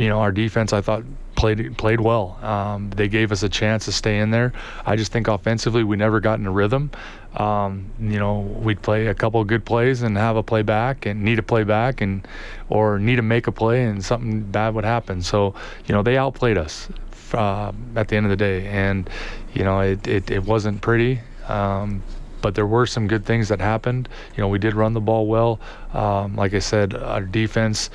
you 0.00 0.08
know, 0.08 0.20
our 0.20 0.32
defense, 0.32 0.72
I 0.72 0.80
thought 0.80 1.04
played 1.36 1.76
played 1.76 2.00
well. 2.00 2.38
Um, 2.42 2.88
they 2.90 3.06
gave 3.06 3.32
us 3.32 3.42
a 3.42 3.50
chance 3.50 3.84
to 3.84 3.92
stay 3.92 4.18
in 4.18 4.30
there. 4.30 4.52
I 4.86 4.96
just 4.96 5.12
think 5.12 5.28
offensively 5.28 5.84
we 5.84 5.96
never 5.96 6.20
got 6.20 6.38
in 6.38 6.46
a 6.46 6.50
rhythm. 6.50 6.90
Um, 7.36 7.90
you 8.00 8.18
know, 8.18 8.40
we'd 8.40 8.80
play 8.80 9.08
a 9.08 9.14
couple 9.14 9.42
of 9.42 9.46
good 9.46 9.64
plays 9.64 10.00
and 10.00 10.16
have 10.16 10.36
a 10.36 10.42
play 10.42 10.62
back 10.62 11.04
and 11.04 11.22
need 11.22 11.38
a 11.38 11.42
play 11.42 11.64
back 11.64 12.00
and 12.00 12.26
or 12.70 12.98
need 12.98 13.16
to 13.16 13.22
make 13.22 13.46
a 13.46 13.52
play 13.52 13.84
and 13.84 14.02
something 14.02 14.40
bad 14.40 14.74
would 14.74 14.84
happen. 14.84 15.20
So 15.20 15.54
you 15.86 15.94
know 15.94 16.02
they 16.02 16.16
outplayed 16.16 16.56
us 16.56 16.88
uh, 17.34 17.72
at 17.94 18.08
the 18.08 18.16
end 18.16 18.24
of 18.24 18.30
the 18.30 18.36
day, 18.36 18.66
and 18.68 19.08
you 19.52 19.64
know 19.64 19.80
it 19.80 20.06
it, 20.06 20.30
it 20.30 20.44
wasn't 20.44 20.80
pretty. 20.80 21.20
Um, 21.46 22.02
but 22.40 22.54
there 22.54 22.66
were 22.66 22.86
some 22.86 23.06
good 23.06 23.26
things 23.26 23.48
that 23.48 23.60
happened. 23.60 24.08
You 24.34 24.40
know, 24.40 24.48
we 24.48 24.58
did 24.58 24.74
run 24.74 24.94
the 24.94 25.00
ball 25.00 25.26
well. 25.26 25.60
Um, 25.92 26.36
like 26.36 26.54
I 26.54 26.58
said, 26.58 26.94
our 26.94 27.20
defense 27.20 27.90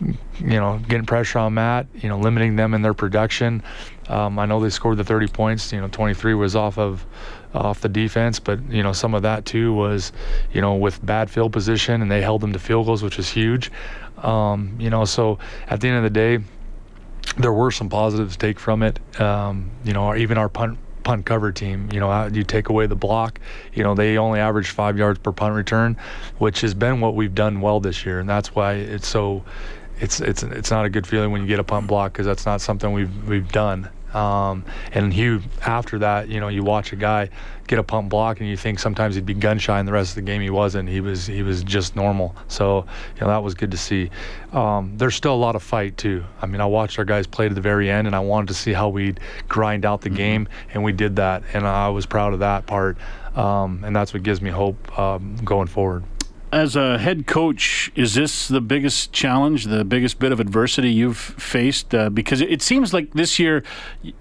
you 0.00 0.16
know, 0.40 0.80
getting 0.88 1.06
pressure 1.06 1.38
on 1.38 1.54
Matt, 1.54 1.86
you 1.94 2.08
know, 2.08 2.18
limiting 2.18 2.56
them 2.56 2.74
in 2.74 2.82
their 2.82 2.94
production. 2.94 3.62
Um, 4.08 4.38
I 4.38 4.46
know 4.46 4.60
they 4.60 4.70
scored 4.70 4.96
the 4.96 5.04
30 5.04 5.28
points. 5.28 5.72
You 5.72 5.80
know, 5.80 5.88
23 5.88 6.34
was 6.34 6.56
off 6.56 6.78
of 6.78 7.06
off 7.52 7.80
the 7.80 7.88
defense, 7.88 8.38
but 8.38 8.60
you 8.70 8.82
know, 8.82 8.92
some 8.92 9.12
of 9.12 9.22
that 9.22 9.44
too 9.44 9.72
was, 9.72 10.12
you 10.52 10.60
know, 10.60 10.74
with 10.74 11.04
bad 11.04 11.30
field 11.30 11.52
position, 11.52 12.00
and 12.00 12.10
they 12.10 12.22
held 12.22 12.40
them 12.40 12.52
to 12.52 12.58
field 12.58 12.86
goals, 12.86 13.02
which 13.02 13.16
was 13.16 13.28
huge. 13.28 13.70
Um, 14.18 14.76
you 14.78 14.90
know, 14.90 15.04
so 15.04 15.38
at 15.66 15.80
the 15.80 15.88
end 15.88 15.96
of 15.96 16.02
the 16.04 16.10
day, 16.10 16.38
there 17.38 17.52
were 17.52 17.70
some 17.70 17.88
positives 17.88 18.36
to 18.36 18.38
take 18.38 18.58
from 18.58 18.82
it. 18.82 18.98
Um, 19.20 19.70
you 19.84 19.92
know, 19.92 20.14
even 20.14 20.38
our 20.38 20.48
punt 20.48 20.78
punt 21.02 21.26
cover 21.26 21.52
team. 21.52 21.88
You 21.92 22.00
know, 22.00 22.26
you 22.26 22.44
take 22.44 22.68
away 22.68 22.86
the 22.86 22.96
block. 22.96 23.40
You 23.74 23.82
know, 23.82 23.94
they 23.94 24.18
only 24.18 24.40
average 24.40 24.70
five 24.70 24.98
yards 24.98 25.18
per 25.18 25.32
punt 25.32 25.54
return, 25.54 25.96
which 26.38 26.60
has 26.60 26.74
been 26.74 27.00
what 27.00 27.14
we've 27.14 27.34
done 27.34 27.60
well 27.60 27.80
this 27.80 28.04
year, 28.04 28.20
and 28.20 28.28
that's 28.28 28.54
why 28.54 28.74
it's 28.74 29.08
so. 29.08 29.44
It's 30.00 30.20
it's 30.20 30.42
it's 30.42 30.70
not 30.70 30.84
a 30.84 30.90
good 30.90 31.06
feeling 31.06 31.30
when 31.30 31.42
you 31.42 31.46
get 31.46 31.58
a 31.58 31.64
punt 31.64 31.86
block 31.86 32.12
because 32.12 32.26
that's 32.26 32.46
not 32.46 32.60
something 32.60 32.92
we've 32.92 33.28
we've 33.28 33.50
done. 33.50 33.88
Um, 34.14 34.64
and 34.92 35.12
Hugh, 35.12 35.42
after 35.64 35.98
that, 36.00 36.28
you 36.28 36.40
know, 36.40 36.48
you 36.48 36.64
watch 36.64 36.92
a 36.92 36.96
guy 36.96 37.30
get 37.66 37.78
a 37.78 37.82
pump 37.82 38.08
block, 38.08 38.40
and 38.40 38.48
you 38.48 38.56
think 38.56 38.80
sometimes 38.80 39.14
he'd 39.14 39.26
be 39.26 39.34
gun 39.34 39.58
shy, 39.58 39.78
and 39.78 39.86
the 39.86 39.92
rest 39.92 40.10
of 40.10 40.14
the 40.16 40.22
game 40.22 40.42
he 40.42 40.50
wasn't. 40.50 40.88
He 40.88 41.00
was 41.00 41.26
he 41.26 41.42
was 41.42 41.62
just 41.62 41.94
normal. 41.94 42.34
So 42.48 42.86
you 43.14 43.20
know 43.20 43.28
that 43.28 43.42
was 43.42 43.54
good 43.54 43.70
to 43.70 43.76
see. 43.76 44.10
Um, 44.52 44.96
there's 44.96 45.14
still 45.14 45.34
a 45.34 45.36
lot 45.36 45.54
of 45.54 45.62
fight 45.62 45.96
too. 45.96 46.24
I 46.42 46.46
mean, 46.46 46.60
I 46.60 46.66
watched 46.66 46.98
our 46.98 47.04
guys 47.04 47.26
play 47.26 47.48
to 47.48 47.54
the 47.54 47.60
very 47.60 47.88
end, 47.88 48.06
and 48.06 48.16
I 48.16 48.20
wanted 48.20 48.48
to 48.48 48.54
see 48.54 48.72
how 48.72 48.88
we'd 48.88 49.20
grind 49.48 49.84
out 49.84 50.00
the 50.00 50.08
mm-hmm. 50.08 50.16
game, 50.16 50.48
and 50.74 50.82
we 50.82 50.92
did 50.92 51.16
that, 51.16 51.44
and 51.52 51.66
I 51.66 51.88
was 51.90 52.06
proud 52.06 52.32
of 52.32 52.40
that 52.40 52.66
part. 52.66 52.98
Um, 53.36 53.84
and 53.84 53.94
that's 53.94 54.12
what 54.12 54.24
gives 54.24 54.42
me 54.42 54.50
hope 54.50 54.98
um, 54.98 55.36
going 55.44 55.68
forward 55.68 56.02
as 56.52 56.74
a 56.74 56.98
head 56.98 57.26
coach, 57.26 57.92
is 57.94 58.14
this 58.14 58.48
the 58.48 58.60
biggest 58.60 59.12
challenge, 59.12 59.64
the 59.64 59.84
biggest 59.84 60.18
bit 60.18 60.32
of 60.32 60.40
adversity 60.40 60.90
you've 60.90 61.16
faced? 61.16 61.94
Uh, 61.94 62.10
because 62.10 62.40
it 62.40 62.60
seems 62.60 62.92
like 62.92 63.12
this 63.12 63.38
year 63.38 63.62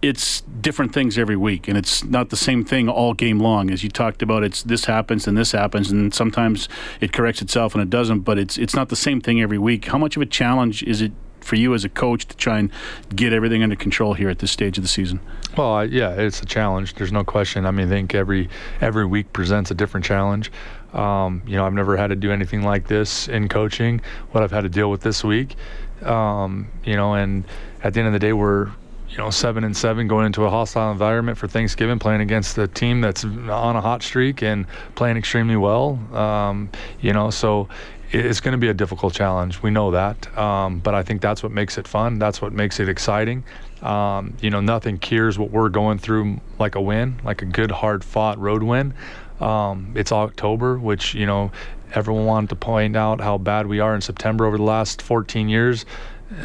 it's 0.02 0.42
different 0.62 0.94
things 0.94 1.18
every 1.18 1.36
week, 1.36 1.68
and 1.68 1.78
it's 1.78 2.04
not 2.04 2.30
the 2.30 2.38
same 2.38 2.64
thing 2.64 2.88
all 2.88 3.14
game 3.14 3.40
long. 3.40 3.72
As 3.72 3.84
you 3.84 3.90
talked 3.90 4.22
about, 4.22 4.44
it's 4.44 4.62
this 4.62 4.86
happens 4.86 5.28
and 5.28 5.38
this 5.38 5.52
happens, 5.54 5.92
and 5.92 6.14
sometimes 6.14 6.70
it 7.02 7.12
corrects 7.12 7.42
itself 7.42 7.74
and 7.74 7.82
it 7.82 7.90
doesn't. 7.90 8.22
But 8.22 8.38
it's 8.38 8.58
it's 8.58 8.76
not 8.76 8.90
the 8.90 8.96
same 8.96 9.22
thing 9.22 9.42
every 9.42 9.58
week. 9.58 9.86
How 9.86 9.98
much 9.98 10.16
of 10.16 10.22
a 10.22 10.28
challenge 10.28 10.84
is 10.84 11.02
it 11.02 11.12
for 11.44 11.56
you 11.56 11.74
as 11.74 11.84
a 11.84 11.90
coach 11.90 12.28
to 12.28 12.38
try 12.38 12.60
and 12.60 12.72
get 13.16 13.34
everything 13.34 13.64
under 13.64 13.76
control 13.76 14.14
here 14.14 14.30
at 14.30 14.40
this 14.40 14.52
stage 14.52 14.78
of 14.78 14.84
the 14.84 14.88
season? 14.88 15.20
Well, 15.58 15.76
uh, 15.76 15.84
yeah, 15.84 16.14
it's 16.14 16.42
a 16.42 16.46
challenge. 16.46 16.96
There's 16.96 17.12
no 17.12 17.24
question. 17.24 17.66
I 17.66 17.72
mean, 17.72 17.88
I 17.88 17.90
think 17.90 18.14
every 18.16 18.50
every 18.82 19.06
week 19.06 19.34
presents 19.34 19.72
a 19.72 19.74
different 19.74 20.06
challenge. 20.06 20.52
Um, 20.94 21.42
you 21.46 21.56
know, 21.56 21.66
I've 21.66 21.74
never 21.74 21.98
had 21.98 22.08
to 22.08 22.16
do 22.16 22.32
anything 22.32 22.64
like 22.64 22.88
this 22.88 23.28
in 23.28 23.48
coaching. 23.50 24.02
What 24.32 24.44
I've 24.44 24.52
had 24.52 24.62
to 24.62 24.70
deal 24.70 24.90
with 24.90 25.02
this 25.02 25.24
week, 25.24 25.56
um, 26.04 26.68
you 26.84 26.96
know, 26.96 27.14
and 27.14 27.44
at 27.84 27.94
the 27.94 28.00
end 28.00 28.08
of 28.08 28.14
the 28.14 28.20
day, 28.20 28.34
we're 28.34 28.70
you 29.10 29.18
know 29.18 29.30
seven 29.32 29.64
and 29.64 29.76
seven 29.76 30.08
going 30.08 30.28
into 30.28 30.44
a 30.44 30.50
hostile 30.50 30.92
environment 30.92 31.38
for 31.38 31.48
Thanksgiving, 31.48 32.00
playing 32.00 32.22
against 32.22 32.58
a 32.58 32.68
team 32.68 33.02
that's 33.02 33.24
on 33.24 33.76
a 33.76 33.82
hot 33.82 34.04
streak 34.04 34.42
and 34.44 34.68
playing 34.96 35.18
extremely 35.18 35.58
well. 35.58 36.00
Um, 36.16 36.70
you 37.02 37.14
know, 37.14 37.30
so 37.30 37.68
it's 38.12 38.40
going 38.40 38.54
to 38.54 38.58
be 38.58 38.70
a 38.70 38.74
difficult 38.74 39.14
challenge. 39.14 39.62
We 39.62 39.70
know 39.70 39.92
that, 39.92 40.36
um, 40.38 40.80
but 40.80 40.96
I 40.96 41.04
think 41.04 41.22
that's 41.22 41.44
what 41.44 41.52
makes 41.52 41.78
it 41.78 41.88
fun. 41.88 42.20
That's 42.20 42.42
what 42.42 42.54
makes 42.54 42.80
it 42.80 42.90
exciting. 42.90 43.44
Um, 43.82 44.36
you 44.42 44.50
know, 44.50 44.62
nothing 44.62 44.98
cures 44.98 45.38
what 45.38 45.52
we're 45.52 45.70
going 45.70 46.00
through 46.00 46.42
like 46.58 46.76
a 46.76 46.82
win, 46.82 47.20
like 47.24 47.42
a 47.42 47.46
good, 47.46 47.72
hard 47.72 48.04
fought 48.04 48.38
road 48.40 48.64
win. 48.64 48.94
Um, 49.40 49.94
it's 49.96 50.12
October, 50.12 50.78
which, 50.78 51.14
you 51.14 51.26
know, 51.26 51.52
everyone 51.94 52.26
wanted 52.26 52.50
to 52.50 52.56
point 52.56 52.96
out 52.96 53.22
how 53.22 53.38
bad 53.38 53.68
we 53.68 53.80
are 53.80 53.96
in 53.96 54.02
September 54.02 54.46
over 54.46 54.58
the 54.58 54.64
last 54.64 55.02
14 55.02 55.48
years, 55.48 55.86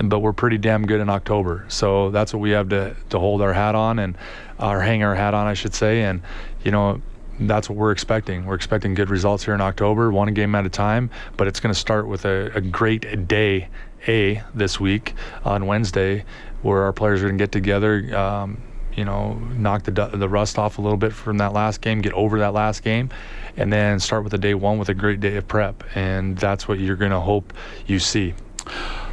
but 0.03 0.21
we're 0.21 0.33
pretty 0.33 0.59
damn 0.59 0.87
good 0.87 1.01
in 1.01 1.09
October. 1.09 1.65
So 1.69 2.11
that's 2.11 2.33
what 2.33 2.41
we 2.41 2.51
have 2.51 2.69
to, 2.69 2.95
to 3.11 3.19
hold 3.19 3.43
our 3.43 3.53
hat 3.53 3.75
on 3.75 3.99
and 3.99 4.17
or 4.61 4.81
hang 4.81 5.03
our 5.03 5.15
hat 5.15 5.35
on, 5.35 5.47
I 5.47 5.55
should 5.55 5.75
say. 5.75 6.03
And, 6.03 6.23
you 6.63 6.71
know, 6.71 7.03
that's 7.41 7.69
what 7.69 7.77
we're 7.77 7.93
expecting. 7.93 8.47
We're 8.47 8.55
expecting 8.55 8.95
good 8.95 9.11
results 9.11 9.45
here 9.45 9.55
in 9.55 9.61
October, 9.61 10.11
one 10.11 10.33
game 10.35 10.55
at 10.55 10.67
a 10.67 10.69
time, 10.69 11.11
but 11.37 11.47
it's 11.47 11.61
going 11.61 11.73
to 11.73 11.79
start 11.79 12.07
with 12.07 12.25
a, 12.25 12.51
a 12.55 12.61
great 12.61 13.27
day 13.27 13.69
A 14.09 14.43
this 14.55 14.79
week 14.79 15.15
on 15.45 15.67
Wednesday 15.67 16.25
where 16.63 16.83
our 16.83 16.93
players 16.93 17.23
are 17.23 17.27
going 17.27 17.39
to 17.39 17.43
get 17.43 17.53
together. 17.53 18.17
Um, 18.17 18.63
you 18.97 19.05
know, 19.05 19.35
knock 19.35 19.83
the 19.83 19.91
the 19.91 20.29
rust 20.29 20.57
off 20.59 20.79
a 20.79 20.81
little 20.81 20.97
bit 20.97 21.13
from 21.13 21.39
that 21.39 21.53
last 21.53 21.81
game, 21.81 22.01
get 22.01 22.13
over 22.13 22.39
that 22.39 22.53
last 22.53 22.85
game, 22.85 23.11
and 23.57 23.73
then 23.73 23.99
start 23.99 24.23
with 24.23 24.31
the 24.31 24.39
day 24.39 24.55
one 24.55 24.79
with 24.79 24.89
a 24.89 24.95
great 24.95 25.19
day 25.19 25.37
of 25.37 25.49
prep. 25.49 25.83
And 25.97 26.39
that's 26.39 26.69
what 26.69 26.79
you're 26.79 26.97
going 26.97 27.11
to 27.11 27.21
hope 27.21 27.53
you 27.87 27.99
see. 27.99 28.35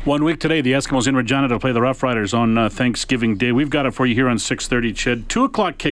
One 0.06 0.24
week 0.24 0.40
today, 0.40 0.62
the 0.62 0.74
Eskimos 0.74 1.08
in 1.08 1.16
Regina 1.16 1.48
to 1.48 1.60
play 1.60 1.72
the 1.72 1.82
Rough 1.82 2.02
Riders 2.04 2.34
on 2.34 2.58
uh, 2.58 2.70
Thanksgiving 2.70 3.38
Day. 3.38 3.52
We've 3.52 3.70
got 3.70 3.86
it 3.86 3.92
for 3.92 4.06
you 4.06 4.16
here 4.16 4.30
on 4.30 4.38
6:30. 4.38 4.94
Ched, 4.94 5.28
two 5.28 5.44
o'clock 5.44 5.78
kick. 5.78 5.94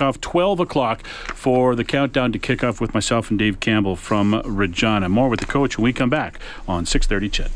Off 0.00 0.20
12 0.20 0.60
o'clock 0.60 1.06
for 1.06 1.74
the 1.74 1.84
countdown 1.84 2.32
to 2.32 2.38
kickoff 2.38 2.80
with 2.80 2.94
myself 2.94 3.30
and 3.30 3.38
Dave 3.38 3.60
Campbell 3.60 3.96
from 3.96 4.42
Regina. 4.44 5.08
More 5.08 5.28
with 5.28 5.40
the 5.40 5.46
coach 5.46 5.78
when 5.78 5.84
we 5.84 5.92
come 5.92 6.10
back 6.10 6.38
on 6.66 6.84
6:30 6.84 7.30
Ched. 7.30 7.50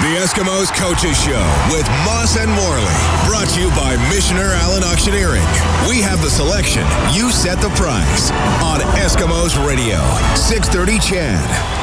The 0.00 0.16
Eskimos 0.16 0.72
Coaches 0.76 1.22
Show 1.22 1.44
with 1.72 1.86
Maas 2.04 2.36
and 2.36 2.50
Morley. 2.50 2.96
Brought 3.26 3.48
to 3.54 3.60
you 3.60 3.68
by 3.70 3.96
Michener 4.08 4.54
Allen 4.62 4.82
Auctioneering. 4.84 5.44
We 5.88 6.00
have 6.00 6.22
the 6.22 6.30
selection. 6.30 6.86
You 7.12 7.30
set 7.30 7.60
the 7.60 7.70
price. 7.70 8.30
On 8.62 8.80
Eskimos 8.96 9.56
Radio. 9.66 9.98
630 10.36 10.98
Ched. 10.98 11.79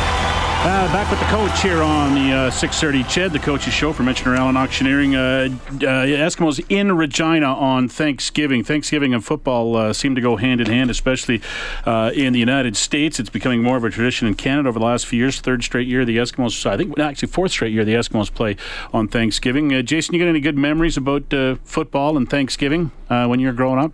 Uh, 0.60 0.92
back 0.92 1.10
with 1.10 1.20
the 1.20 1.26
coach 1.28 1.62
here 1.62 1.82
on 1.82 2.14
the 2.16 2.34
uh, 2.34 2.50
6:30 2.50 3.04
Ched, 3.04 3.32
the 3.32 3.40
coach's 3.40 3.74
show 3.74 3.94
for 3.94 4.04
Michener 4.04 4.38
Allen 4.38 4.58
Auctioneering. 4.58 5.16
Uh, 5.16 5.50
uh, 5.68 6.06
Eskimos 6.06 6.66
in 6.68 6.98
Regina 6.98 7.54
on 7.54 7.88
Thanksgiving. 7.88 8.64
Thanksgiving 8.64 9.14
and 9.14 9.24
football 9.24 9.76
uh, 9.76 9.94
seem 9.94 10.16
to 10.16 10.20
go 10.20 10.36
hand 10.36 10.60
in 10.60 10.68
hand, 10.68 10.90
especially 10.90 11.42
uh, 11.86 12.12
in 12.14 12.34
the 12.34 12.40
United 12.40 12.76
States. 12.76 13.20
It's 13.20 13.30
becoming 13.30 13.62
more 13.62 13.78
of 13.78 13.84
a 13.84 13.90
tradition 13.90 14.28
in 14.28 14.34
Canada 14.34 14.68
over 14.68 14.80
the 14.80 14.86
last 14.86 15.06
few 15.06 15.20
years. 15.20 15.40
Third 15.40 15.64
straight 15.64 15.88
year, 15.88 16.04
the 16.04 16.18
Eskimos. 16.18 16.66
I 16.66 16.76
think 16.76 17.00
actually 17.00 17.30
fourth 17.30 17.52
straight 17.52 17.72
year, 17.72 17.86
the 17.86 17.94
Eskimos 17.94 18.34
play 18.34 18.58
on 18.92 19.08
Thanksgiving. 19.08 19.86
Jason, 19.86 20.16
you 20.16 20.20
got 20.20 20.28
any 20.28 20.42
good 20.42 20.58
memories 20.58 20.98
about 20.98 21.32
football 21.64 22.18
and 22.18 22.30
Thanksgiving 22.30 22.92
when 23.08 23.40
you 23.40 23.48
were 23.48 23.54
growing 23.54 23.80
up? 23.80 23.94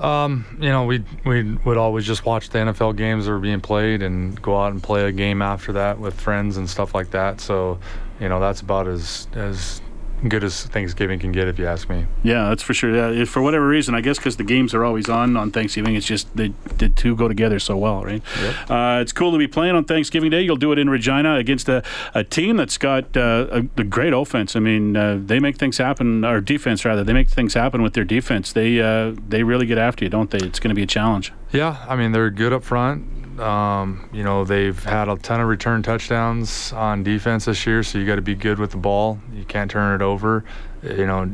Um, 0.00 0.46
you 0.60 0.68
know, 0.68 0.84
we 0.84 1.04
we 1.24 1.54
would 1.64 1.76
always 1.76 2.04
just 2.04 2.24
watch 2.24 2.50
the 2.50 2.58
NFL 2.58 2.96
games 2.96 3.26
that 3.26 3.32
were 3.32 3.38
being 3.38 3.60
played 3.60 4.02
and 4.02 4.40
go 4.40 4.56
out 4.56 4.72
and 4.72 4.82
play 4.82 5.04
a 5.04 5.12
game 5.12 5.42
after 5.42 5.72
that 5.72 5.98
with 5.98 6.20
friends 6.20 6.56
and 6.56 6.70
stuff 6.70 6.94
like 6.94 7.10
that. 7.10 7.40
So, 7.40 7.78
you 8.20 8.28
know, 8.28 8.38
that's 8.38 8.60
about 8.60 8.86
as 8.86 9.26
as 9.34 9.80
good 10.26 10.42
as 10.42 10.64
Thanksgiving 10.64 11.18
can 11.18 11.32
get, 11.32 11.48
if 11.48 11.58
you 11.58 11.66
ask 11.66 11.88
me. 11.88 12.06
Yeah, 12.22 12.48
that's 12.48 12.62
for 12.62 12.74
sure. 12.74 13.12
Yeah, 13.12 13.24
for 13.24 13.42
whatever 13.42 13.68
reason, 13.68 13.94
I 13.94 14.00
guess 14.00 14.18
because 14.18 14.36
the 14.36 14.44
games 14.44 14.74
are 14.74 14.84
always 14.84 15.08
on 15.08 15.36
on 15.36 15.50
Thanksgiving, 15.50 15.94
it's 15.94 16.06
just 16.06 16.34
the, 16.36 16.52
the 16.78 16.88
two 16.88 17.14
go 17.14 17.28
together 17.28 17.58
so 17.58 17.76
well, 17.76 18.04
right? 18.04 18.22
Yep. 18.40 18.70
Uh, 18.70 18.98
it's 19.00 19.12
cool 19.12 19.32
to 19.32 19.38
be 19.38 19.46
playing 19.46 19.76
on 19.76 19.84
Thanksgiving 19.84 20.30
Day. 20.30 20.42
You'll 20.42 20.56
do 20.56 20.72
it 20.72 20.78
in 20.78 20.90
Regina 20.90 21.36
against 21.36 21.68
a, 21.68 21.82
a 22.14 22.24
team 22.24 22.56
that's 22.56 22.78
got 22.78 23.16
uh, 23.16 23.46
a, 23.50 23.58
a, 23.80 23.84
great 23.84 24.12
offense. 24.12 24.56
I 24.56 24.60
mean, 24.60 24.96
uh, 24.96 25.18
they 25.20 25.38
make 25.38 25.56
things 25.56 25.78
happen, 25.78 26.24
or 26.24 26.40
defense 26.40 26.84
rather. 26.84 27.04
They 27.04 27.12
make 27.12 27.28
things 27.28 27.54
happen 27.54 27.82
with 27.82 27.94
their 27.94 28.04
defense. 28.04 28.52
They 28.52 28.80
uh, 28.80 29.14
they 29.28 29.42
really 29.42 29.66
get 29.66 29.78
after 29.78 30.04
you, 30.04 30.10
don't 30.10 30.30
they? 30.30 30.38
It's 30.38 30.58
going 30.58 30.70
to 30.70 30.74
be 30.74 30.82
a 30.82 30.86
challenge. 30.86 31.32
Yeah, 31.52 31.84
I 31.88 31.96
mean 31.96 32.12
they're 32.12 32.30
good 32.30 32.52
up 32.52 32.64
front. 32.64 33.27
Um, 33.38 34.08
you 34.12 34.22
know, 34.22 34.44
they've 34.44 34.82
had 34.84 35.08
a 35.08 35.16
ton 35.16 35.40
of 35.40 35.48
return 35.48 35.82
touchdowns 35.82 36.72
on 36.72 37.02
defense 37.02 37.44
this 37.44 37.66
year, 37.66 37.82
so 37.82 37.98
you 37.98 38.06
got 38.06 38.16
to 38.16 38.22
be 38.22 38.34
good 38.34 38.58
with 38.58 38.72
the 38.72 38.76
ball. 38.76 39.18
You 39.32 39.44
can't 39.44 39.70
turn 39.70 40.00
it 40.00 40.04
over. 40.04 40.44
You 40.82 41.06
know, 41.06 41.30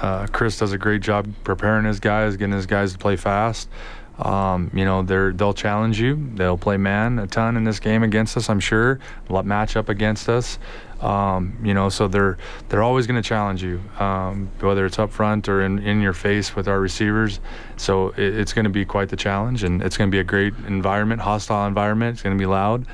uh, 0.00 0.26
Chris 0.28 0.58
does 0.58 0.72
a 0.72 0.78
great 0.78 1.02
job 1.02 1.32
preparing 1.44 1.84
his 1.84 2.00
guys, 2.00 2.36
getting 2.36 2.54
his 2.54 2.66
guys 2.66 2.92
to 2.92 2.98
play 2.98 3.16
fast. 3.16 3.68
Um, 4.20 4.70
you 4.74 4.84
know, 4.84 5.02
they're 5.02 5.32
they'll 5.32 5.54
challenge 5.54 6.00
you. 6.00 6.30
They'll 6.34 6.58
play 6.58 6.76
man 6.76 7.18
a 7.18 7.26
ton 7.26 7.56
in 7.56 7.64
this 7.64 7.80
game 7.80 8.02
against 8.02 8.36
us. 8.36 8.48
I'm 8.48 8.60
sure. 8.60 8.98
Match 9.28 9.76
up 9.76 9.88
against 9.88 10.28
us. 10.28 10.58
Um, 11.00 11.56
you 11.64 11.72
know, 11.72 11.88
so 11.88 12.08
they're 12.08 12.36
they're 12.68 12.82
always 12.82 13.06
going 13.06 13.20
to 13.20 13.26
challenge 13.26 13.62
you, 13.62 13.80
um, 13.98 14.50
whether 14.60 14.84
it's 14.84 14.98
up 14.98 15.10
front 15.10 15.48
or 15.48 15.62
in, 15.62 15.78
in 15.78 16.02
your 16.02 16.12
face 16.12 16.54
with 16.54 16.68
our 16.68 16.78
receivers. 16.78 17.40
So 17.76 18.10
it, 18.10 18.38
it's 18.38 18.52
going 18.52 18.64
to 18.64 18.70
be 18.70 18.84
quite 18.84 19.08
the 19.08 19.16
challenge, 19.16 19.64
and 19.64 19.82
it's 19.82 19.96
going 19.96 20.10
to 20.10 20.14
be 20.14 20.20
a 20.20 20.24
great 20.24 20.52
environment, 20.66 21.22
hostile 21.22 21.66
environment. 21.66 22.14
It's 22.14 22.22
going 22.22 22.36
to 22.36 22.40
be 22.40 22.46
loud 22.46 22.86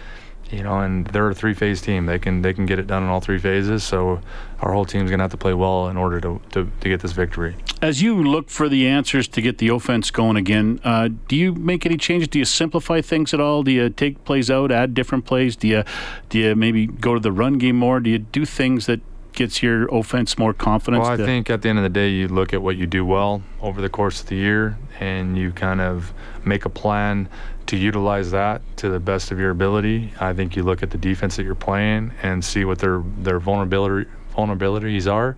you 0.51 0.63
know, 0.63 0.81
and 0.81 1.07
they're 1.09 1.29
a 1.29 1.35
three-phase 1.35 1.81
team. 1.81 2.07
They 2.07 2.19
can 2.19 2.43
they 2.43 2.53
can 2.53 2.67
get 2.67 2.79
it 2.79 2.87
done 2.87 3.03
in 3.03 3.09
all 3.09 3.21
three 3.21 3.39
phases. 3.39 3.83
So 3.83 4.21
our 4.61 4.73
whole 4.73 4.85
team's 4.85 5.11
going 5.11 5.19
to 5.19 5.25
have 5.25 5.31
to 5.33 5.37
play 5.37 5.55
well 5.55 5.89
in 5.89 5.97
order 5.97 6.21
to, 6.21 6.41
to, 6.53 6.71
to, 6.81 6.89
get 6.89 7.01
this 7.01 7.13
victory. 7.13 7.57
As 7.83 8.01
you 8.01 8.23
look 8.23 8.49
for 8.49 8.69
the 8.69 8.87
answers 8.87 9.29
to 9.29 9.43
get 9.43 9.59
the 9.59 9.69
offense 9.69 10.11
going 10.11 10.37
again, 10.37 10.81
uh, 10.83 11.11
do 11.29 11.37
you 11.37 11.53
make 11.53 11.85
any 11.85 11.97
changes? 11.97 12.29
Do 12.29 12.39
you 12.39 12.45
simplify 12.45 13.01
things 13.01 13.35
at 13.35 13.41
all? 13.41 13.63
Do 13.63 13.71
you 13.71 13.91
take 13.91 14.25
plays 14.25 14.51
out, 14.51 14.71
add 14.73 14.95
different 14.95 15.27
plays? 15.27 15.57
Do 15.57 15.69
you 15.69 15.85
do 16.29 16.39
you 16.39 16.55
maybe 16.55 16.87
go 16.87 17.15
to 17.15 17.21
the 17.21 17.33
run 17.33 17.59
game 17.59 17.77
more? 17.77 18.01
Do 18.01 18.09
you 18.09 18.19
do 18.19 18.45
things 18.47 18.87
that 18.87 19.01
gets 19.37 19.63
your 19.63 19.87
offense 19.95 20.37
more 20.37 20.53
confidence? 20.53 21.03
Well, 21.03 21.13
I 21.13 21.17
think 21.17 21.49
at 21.49 21.63
the 21.63 21.69
end 21.69 21.79
of 21.79 21.85
the 21.85 21.91
day, 21.91 22.11
you 22.11 22.29
look 22.29 22.53
at 22.53 22.61
what 22.61 22.77
you 22.77 22.87
do 22.87 23.05
well 23.05 23.43
over 23.61 23.81
the 23.81 23.89
course 23.89 24.21
of 24.21 24.27
the 24.27 24.37
year, 24.37 24.77
and 24.99 25.39
you 25.39 25.53
kind 25.53 25.81
of 25.81 26.13
make 26.45 26.65
a 26.65 26.69
plan 26.69 27.29
to 27.67 27.77
utilize 27.77 28.31
that 28.31 28.63
to 28.79 28.89
the 28.89 29.01
best 29.01 29.31
of 29.31 29.39
your 29.39 29.51
ability. 29.51 30.13
I 30.19 30.33
think 30.33 30.57
you 30.57 30.63
look 30.63 30.83
at 30.83 30.91
the 30.91 30.99
defense 30.99 31.37
that 31.37 31.45
you're 31.45 31.55
playing 31.55 32.13
and 32.23 32.45
see 32.45 32.65
what 32.65 32.79
their 32.79 33.03
their 33.19 33.39
vulnerability 33.39 34.11
vulnerabilities 34.35 35.11
are, 35.11 35.37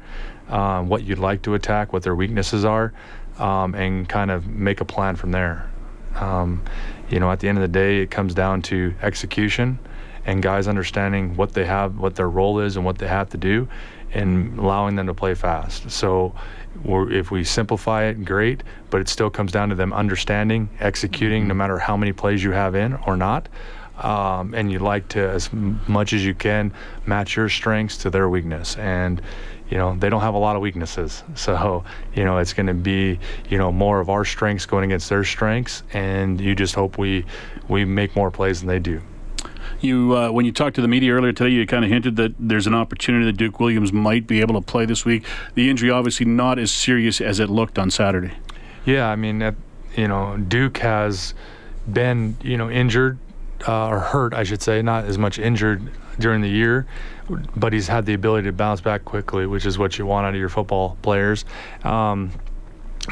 um, 0.49 0.89
what 0.89 1.05
you'd 1.05 1.19
like 1.19 1.43
to 1.43 1.55
attack, 1.55 1.93
what 1.93 2.03
their 2.03 2.15
weaknesses 2.15 2.65
are, 2.65 2.93
um, 3.39 3.75
and 3.75 4.09
kind 4.09 4.31
of 4.31 4.47
make 4.47 4.81
a 4.81 4.85
plan 4.85 5.17
from 5.17 5.31
there. 5.31 5.69
Um, 6.17 6.63
you 7.09 7.21
know, 7.21 7.31
at 7.31 7.41
the 7.41 7.49
end 7.49 7.59
of 7.59 7.63
the 7.63 7.69
day, 7.69 7.99
it 8.01 8.11
comes 8.11 8.35
down 8.35 8.63
to 8.63 8.95
execution 9.03 9.79
and 10.29 10.43
guys 10.43 10.69
understanding 10.69 11.35
what 11.37 11.55
they 11.55 11.65
have, 11.65 11.99
what 11.99 12.15
their 12.15 12.29
role 12.29 12.61
is, 12.61 12.77
and 12.77 12.85
what 12.85 12.99
they 12.99 13.09
have 13.09 13.31
to 13.31 13.39
do, 13.39 13.67
and 14.13 14.59
allowing 14.59 14.95
them 14.95 15.07
to 15.07 15.15
play 15.15 15.35
fast. 15.35 15.91
So, 15.91 16.35
if 16.85 17.31
we 17.31 17.45
simplify 17.45 18.05
it, 18.05 18.27
great, 18.27 18.63
but 18.91 19.01
it 19.01 19.09
still 19.09 19.31
comes 19.31 19.53
down 19.53 19.71
to 19.71 19.75
them 19.75 19.91
understanding, 19.95 20.69
executing, 20.81 21.49
no 21.49 21.55
matter 21.55 21.79
how 21.79 21.97
many 21.97 22.13
plays 22.13 22.45
you 22.45 22.51
have 22.51 22.75
in 22.75 22.93
or 23.07 23.17
not. 23.17 23.49
Um, 23.97 24.53
and 24.55 24.71
you 24.71 24.79
like 24.81 25.09
to, 25.09 25.31
as 25.31 25.51
much 25.53 26.13
as 26.13 26.25
you 26.25 26.35
can, 26.35 26.75
match 27.07 27.35
your 27.35 27.49
strengths 27.49 27.97
to 27.99 28.11
their 28.11 28.29
weakness. 28.29 28.77
And 28.77 29.23
you 29.71 29.77
know 29.77 29.97
they 29.97 30.09
don't 30.09 30.23
have 30.23 30.33
a 30.33 30.39
lot 30.39 30.57
of 30.57 30.63
weaknesses 30.63 31.23
so 31.35 31.85
you 32.15 32.25
know 32.25 32.39
it's 32.39 32.55
going 32.55 32.69
to 32.69 32.73
be 32.73 33.19
you 33.51 33.59
know 33.59 33.71
more 33.71 34.01
of 34.01 34.09
our 34.09 34.25
strengths 34.25 34.65
going 34.65 34.85
against 34.85 35.11
their 35.11 35.25
strengths 35.25 35.83
and 35.93 36.41
you 36.41 36.55
just 36.55 36.75
hope 36.75 36.97
we 36.97 37.23
we 37.69 37.85
make 37.85 38.17
more 38.17 38.31
plays 38.31 38.61
than 38.61 38.69
they 38.69 38.79
do 38.79 38.99
you, 39.81 40.17
uh, 40.17 40.31
when 40.31 40.45
you 40.45 40.53
talked 40.53 40.77
to 40.77 40.83
the 40.83 40.89
media 40.89 41.13
earlier 41.13 41.33
today, 41.33 41.51
you 41.51 41.67
kind 41.67 41.85
of 41.85 41.91
hinted 41.91 42.17
that 42.17 42.35
there's 42.39 42.67
an 42.67 42.75
opportunity 42.75 43.25
that 43.27 43.37
Duke 43.37 43.61
Williams 43.61 43.93
might 43.93 44.27
be 44.27 44.41
able 44.41 44.55
to 44.55 44.61
play 44.61 44.85
this 44.85 45.05
week. 45.05 45.25
The 45.55 45.71
injury 45.71 45.91
obviously 45.91 46.27
not 46.27 46.59
as 46.59 46.71
serious 46.71 47.21
as 47.21 47.41
it 47.41 47.51
looked 47.51 47.79
on 47.79 47.91
Saturday. 47.91 48.33
Yeah, 48.85 49.09
I 49.09 49.17
mean, 49.17 49.39
that, 49.41 49.55
you 49.97 50.09
know, 50.09 50.37
Duke 50.37 50.79
has 50.79 51.35
been, 51.91 52.37
you 52.43 52.57
know, 52.57 52.71
injured 52.71 53.19
uh, 53.67 53.89
or 53.89 54.01
hurt, 54.01 54.35
I 54.35 54.45
should 54.45 54.63
say, 54.63 54.83
not 54.83 55.05
as 55.05 55.19
much 55.19 55.39
injured 55.39 55.91
during 56.19 56.41
the 56.41 56.49
year, 56.49 56.87
but 57.57 57.73
he's 57.73 57.89
had 57.89 58.07
the 58.07 58.15
ability 58.15 58.47
to 58.47 58.53
bounce 58.53 58.81
back 58.81 59.05
quickly, 59.05 59.47
which 59.47 59.67
is 59.67 59.79
what 59.79 59.99
you 59.99 60.07
want 60.07 60.27
out 60.27 60.35
of 60.35 60.41
your 60.41 60.49
football 60.49 60.97
players. 61.03 61.45
Um, 61.85 62.33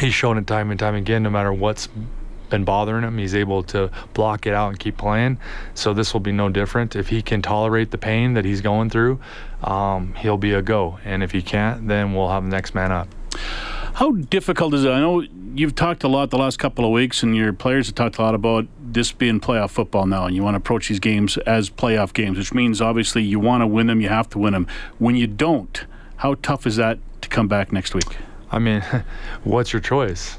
he's 0.00 0.14
shown 0.14 0.38
it 0.38 0.46
time 0.46 0.70
and 0.70 0.78
time 0.78 0.94
again, 0.94 1.22
no 1.22 1.30
matter 1.30 1.52
what's 1.52 1.88
been 2.48 2.64
bothering 2.64 3.04
him. 3.04 3.18
He's 3.18 3.34
able 3.34 3.62
to 3.64 3.90
block 4.14 4.46
it 4.46 4.54
out 4.54 4.70
and 4.70 4.78
keep 4.78 4.96
playing. 4.96 5.38
So 5.74 5.92
this 5.94 6.12
will 6.12 6.20
be 6.20 6.32
no 6.32 6.48
different. 6.48 6.96
If 6.96 7.08
he 7.08 7.22
can 7.22 7.42
tolerate 7.42 7.90
the 7.90 7.98
pain 7.98 8.34
that 8.34 8.44
he's 8.44 8.60
going 8.60 8.90
through, 8.90 9.20
um, 9.62 10.14
he'll 10.14 10.36
be 10.36 10.52
a 10.52 10.62
go. 10.62 10.98
And 11.04 11.22
if 11.22 11.32
he 11.32 11.42
can't, 11.42 11.88
then 11.88 12.14
we'll 12.14 12.30
have 12.30 12.44
the 12.44 12.50
next 12.50 12.74
man 12.74 12.92
up. 12.92 13.08
How 13.94 14.12
difficult 14.12 14.74
is 14.74 14.84
it? 14.84 14.90
I 14.90 15.00
know 15.00 15.24
you've 15.54 15.74
talked 15.74 16.04
a 16.04 16.08
lot 16.08 16.30
the 16.30 16.38
last 16.38 16.58
couple 16.58 16.84
of 16.84 16.90
weeks, 16.90 17.22
and 17.22 17.34
your 17.34 17.52
players 17.52 17.86
have 17.86 17.94
talked 17.94 18.18
a 18.18 18.22
lot 18.22 18.34
about 18.34 18.66
this 18.78 19.10
being 19.12 19.40
playoff 19.40 19.70
football 19.70 20.06
now, 20.06 20.26
and 20.26 20.36
you 20.36 20.42
want 20.42 20.54
to 20.54 20.58
approach 20.58 20.88
these 20.88 21.00
games 21.00 21.38
as 21.38 21.70
playoff 21.70 22.12
games, 22.12 22.36
which 22.36 22.52
means 22.52 22.80
obviously 22.80 23.22
you 23.22 23.40
want 23.40 23.62
to 23.62 23.66
win 23.66 23.86
them, 23.86 24.00
you 24.00 24.08
have 24.08 24.28
to 24.30 24.38
win 24.38 24.52
them. 24.52 24.66
When 24.98 25.16
you 25.16 25.26
don't, 25.26 25.84
how 26.16 26.34
tough 26.34 26.66
is 26.66 26.76
that 26.76 26.98
to 27.22 27.28
come 27.28 27.48
back 27.48 27.72
next 27.72 27.94
week? 27.94 28.18
I 28.50 28.58
mean, 28.58 28.82
what's 29.44 29.72
your 29.72 29.80
choice? 29.80 30.38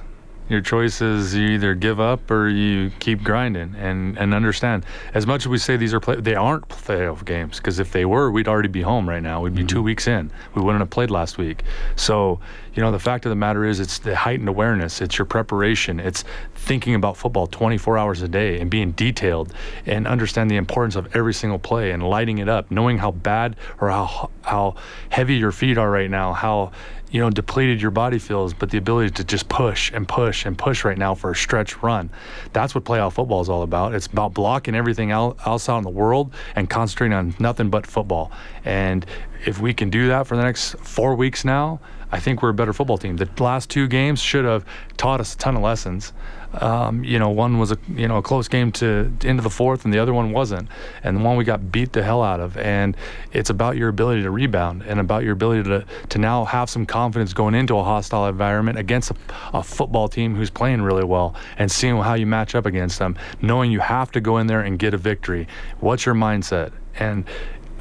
Your 0.50 0.62
choice 0.62 1.02
is 1.02 1.36
you 1.36 1.50
either 1.50 1.76
give 1.76 2.00
up 2.00 2.32
or 2.32 2.48
you 2.48 2.92
keep 3.00 3.24
grinding 3.24 3.76
and, 3.76 4.18
and 4.18 4.34
understand. 4.34 4.86
As 5.14 5.28
much 5.28 5.42
as 5.42 5.48
we 5.48 5.58
say 5.58 5.78
these 5.78 5.94
are 5.94 6.00
play, 6.00 6.16
they 6.16 6.36
aren't 6.36 6.68
playoff 6.70 7.26
games 7.26 7.58
because 7.58 7.80
if 7.80 7.92
they 7.92 8.06
were, 8.06 8.32
we'd 8.32 8.48
already 8.48 8.70
be 8.70 8.82
home 8.82 9.08
right 9.08 9.22
now. 9.22 9.42
We'd 9.42 9.56
be 9.56 9.62
mm-hmm. 9.62 9.68
two 9.68 9.84
weeks 9.84 10.08
in. 10.08 10.32
We 10.56 10.62
wouldn't 10.62 10.82
have 10.82 10.90
played 10.90 11.12
last 11.12 11.38
week. 11.38 11.64
So, 11.96 12.40
you 12.78 12.84
know, 12.84 12.92
the 12.92 13.00
fact 13.00 13.26
of 13.26 13.32
the 13.32 13.36
matter 13.36 13.66
is, 13.66 13.80
it's 13.80 13.98
the 13.98 14.16
heightened 14.16 14.48
awareness. 14.48 15.02
It's 15.02 15.18
your 15.18 15.26
preparation. 15.26 16.00
It's 16.00 16.24
thinking 16.54 16.94
about 16.94 17.18
football 17.18 17.48
24 17.48 17.98
hours 17.98 18.22
a 18.22 18.28
day 18.28 18.60
and 18.60 18.70
being 18.70 18.92
detailed 18.92 19.52
and 19.88 20.06
understand 20.06 20.52
the 20.52 20.58
importance 20.58 20.96
of 20.96 21.16
every 21.16 21.34
single 21.34 21.58
play 21.58 21.90
and 21.90 22.08
lighting 22.08 22.38
it 22.38 22.48
up, 22.48 22.70
knowing 22.70 23.00
how 23.00 23.10
bad 23.12 23.56
or 23.82 23.90
how 23.90 24.30
how 24.44 24.76
heavy 25.10 25.38
your 25.38 25.52
feet 25.52 25.80
are 25.80 25.90
right 25.90 26.10
now, 26.10 26.34
how 26.34 26.72
you 27.10 27.20
know, 27.20 27.30
depleted 27.30 27.82
your 27.82 27.90
body 27.90 28.20
feels, 28.20 28.54
but 28.54 28.70
the 28.70 28.78
ability 28.78 29.10
to 29.10 29.24
just 29.24 29.48
push 29.50 29.92
and 29.94 30.08
push 30.08 30.46
and 30.46 30.58
push 30.58 30.84
right 30.84 30.98
now 30.98 31.16
for 31.16 31.32
a 31.32 31.36
stretch 31.36 31.82
run. 31.82 32.10
That's 32.54 32.76
what 32.76 32.84
playoff 32.84 33.14
football 33.14 33.42
is 33.42 33.50
all 33.50 33.64
about. 33.64 33.96
It's 33.96 34.08
about 34.08 34.34
blocking 34.34 34.76
everything 34.76 35.12
else 35.12 35.70
out 35.70 35.78
in 35.78 35.84
the 35.84 35.90
world 35.90 36.34
and 36.56 36.70
concentrating 36.70 37.14
on 37.14 37.34
nothing 37.40 37.70
but 37.70 37.88
football. 37.88 38.32
And 38.66 39.06
if 39.46 39.60
we 39.60 39.74
can 39.74 39.90
do 39.90 40.10
that 40.10 40.28
for 40.28 40.36
the 40.36 40.44
next 40.44 40.78
four 40.80 41.16
weeks 41.16 41.46
now, 41.46 41.80
I 42.12 42.20
think 42.20 42.42
we're 42.42 42.50
a 42.50 42.54
better 42.54 42.74
football 42.74 42.98
team. 42.98 43.18
The 43.18 43.30
last 43.40 43.70
two 43.70 43.88
games 43.88 44.22
should 44.22 44.46
have 44.46 44.66
taught 44.96 45.20
us 45.20 45.34
a 45.34 45.38
ton 45.38 45.56
of 45.56 45.62
lessons. 45.62 46.14
Um, 46.54 47.04
you 47.04 47.20
know, 47.20 47.30
one 47.30 47.60
was 47.60 47.72
a 47.72 47.78
you 47.90 48.08
know 48.08 48.18
a 48.18 48.22
close 48.22 48.48
game 48.48 48.72
to 48.74 49.12
into 49.24 49.44
the 49.44 49.50
fourth, 49.50 49.84
and 49.84 49.94
the 49.94 50.00
other 50.00 50.14
one 50.14 50.32
wasn't. 50.32 50.70
And 51.04 51.18
the 51.18 51.22
one 51.22 51.36
we 51.36 51.44
got 51.44 51.72
beat 51.72 51.92
the 51.92 52.04
hell 52.04 52.24
out 52.24 52.40
of. 52.40 52.56
And 52.58 52.96
it's 53.34 53.50
about 53.50 53.76
your 53.76 53.90
ability 53.90 54.24
to 54.24 54.32
rebound 54.32 54.84
and 54.84 55.00
about 55.00 55.24
your 55.24 55.34
ability 55.34 55.64
to 55.64 55.86
to 56.10 56.18
now 56.18 56.46
have 56.46 56.70
some 56.70 56.86
confidence 56.86 57.34
going 57.34 57.54
into 57.54 57.78
a 57.78 57.84
hostile 57.84 58.28
environment 58.28 58.78
against 58.78 59.12
a, 59.12 59.16
a 59.54 59.62
football 59.62 60.08
team 60.08 60.36
who's 60.36 60.50
playing 60.50 60.82
really 60.82 61.04
well, 61.04 61.36
and 61.58 61.70
seeing 61.70 61.98
how 61.98 62.14
you 62.14 62.26
match 62.26 62.56
up 62.56 62.66
against 62.66 63.00
them, 63.00 63.18
knowing 63.42 63.72
you 63.72 63.82
have 63.82 64.12
to 64.12 64.22
go 64.22 64.38
in 64.38 64.48
there 64.48 64.62
and 64.62 64.80
get 64.80 64.94
a 64.94 64.98
victory. 64.98 65.48
What's 65.82 66.06
your 66.06 66.16
mindset? 66.16 66.72
And 66.96 67.26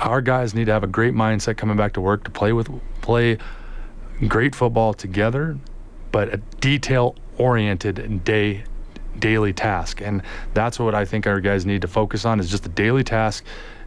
our 0.01 0.21
guys 0.21 0.55
need 0.55 0.67
to 0.67 0.73
have 0.73 0.85
a 0.85 0.89
great 0.89 1.15
mindset 1.15 1.57
coming 1.57 1.77
back 1.77 1.93
to 1.95 2.01
work 2.01 2.25
to 2.25 2.31
play 2.31 2.53
with 2.53 2.69
play 3.01 3.39
great 4.27 4.55
football 4.55 4.95
together, 4.95 5.59
but 6.13 6.33
a 6.33 6.39
detail 6.61 7.17
oriented 7.39 8.25
day 8.25 8.65
daily 9.19 9.53
task. 9.53 10.01
And 10.03 10.23
that's 10.55 10.79
what 10.79 10.95
I 10.95 11.05
think 11.05 11.27
our 11.27 11.41
guys 11.41 11.65
need 11.65 11.83
to 11.83 11.89
focus 11.89 12.25
on 12.25 12.41
is 12.41 12.51
just 12.51 12.63
the 12.63 12.69
daily 12.69 13.03
task, 13.03 13.45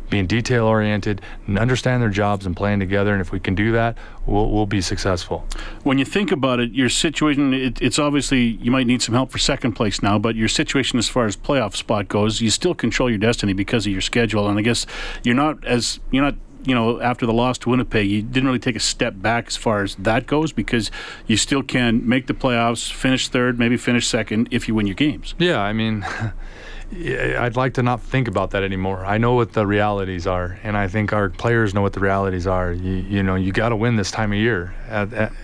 being 0.09 0.25
detail 0.25 0.65
oriented 0.65 1.21
and 1.45 1.59
understand 1.59 2.01
their 2.01 2.09
jobs 2.09 2.47
and 2.47 2.57
playing 2.57 2.79
together. 2.79 3.13
And 3.13 3.21
if 3.21 3.31
we 3.31 3.39
can 3.39 3.53
do 3.53 3.71
that, 3.73 3.95
we'll, 4.25 4.49
we'll 4.49 4.65
be 4.65 4.81
successful. 4.81 5.45
When 5.83 5.99
you 5.99 6.05
think 6.05 6.31
about 6.31 6.59
it, 6.59 6.71
your 6.71 6.89
situation, 6.89 7.53
it, 7.53 7.79
it's 7.79 7.99
obviously 7.99 8.41
you 8.41 8.71
might 8.71 8.87
need 8.87 9.03
some 9.03 9.13
help 9.13 9.29
for 9.31 9.37
second 9.37 9.73
place 9.73 10.01
now, 10.01 10.17
but 10.17 10.35
your 10.35 10.47
situation 10.47 10.97
as 10.97 11.07
far 11.07 11.25
as 11.25 11.37
playoff 11.37 11.75
spot 11.75 12.07
goes, 12.07 12.41
you 12.41 12.49
still 12.49 12.73
control 12.73 13.09
your 13.09 13.19
destiny 13.19 13.53
because 13.53 13.85
of 13.85 13.91
your 13.91 14.01
schedule. 14.01 14.49
And 14.49 14.57
I 14.57 14.63
guess 14.63 14.87
you're 15.23 15.35
not 15.35 15.63
as, 15.63 15.99
you're 16.09 16.23
not 16.23 16.35
you 16.69 16.75
know, 16.75 17.01
after 17.01 17.25
the 17.25 17.33
loss 17.33 17.57
to 17.59 17.69
Winnipeg, 17.69 18.07
you 18.07 18.21
didn't 18.21 18.45
really 18.45 18.59
take 18.59 18.75
a 18.75 18.79
step 18.79 19.15
back 19.17 19.47
as 19.47 19.57
far 19.57 19.81
as 19.81 19.95
that 19.95 20.27
goes 20.27 20.51
because 20.51 20.91
you 21.25 21.35
still 21.35 21.63
can 21.63 22.07
make 22.07 22.27
the 22.27 22.33
playoffs, 22.35 22.91
finish 22.91 23.27
third, 23.27 23.57
maybe 23.57 23.75
finish 23.75 24.07
second 24.07 24.47
if 24.51 24.67
you 24.67 24.75
win 24.75 24.85
your 24.85 24.95
games. 24.95 25.33
Yeah, 25.39 25.59
I 25.59 25.73
mean, 25.73 26.05
I'd 26.91 27.55
like 27.55 27.73
to 27.73 27.83
not 27.83 28.01
think 28.01 28.27
about 28.27 28.51
that 28.51 28.61
anymore. 28.61 29.03
I 29.03 29.17
know 29.17 29.33
what 29.33 29.53
the 29.53 29.65
realities 29.65 30.27
are, 30.27 30.59
and 30.61 30.77
I 30.77 30.87
think 30.87 31.11
our 31.11 31.29
players 31.29 31.73
know 31.73 31.81
what 31.81 31.93
the 31.93 32.01
realities 32.01 32.45
are. 32.45 32.71
You, 32.71 32.93
you 32.93 33.23
know, 33.23 33.33
you 33.33 33.51
got 33.51 33.69
to 33.69 33.75
win 33.75 33.95
this 33.95 34.11
time 34.11 34.31
of 34.31 34.37
year. 34.37 34.75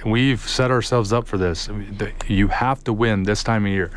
we've 0.06 0.42
set 0.42 0.70
ourselves 0.70 1.12
up 1.12 1.28
for 1.28 1.40
this. 1.40 1.70
You 2.28 2.50
have 2.50 2.84
to 2.84 2.94
win 2.94 3.24
this 3.24 3.44
time 3.44 3.66
of 3.66 3.72
year. 3.72 3.90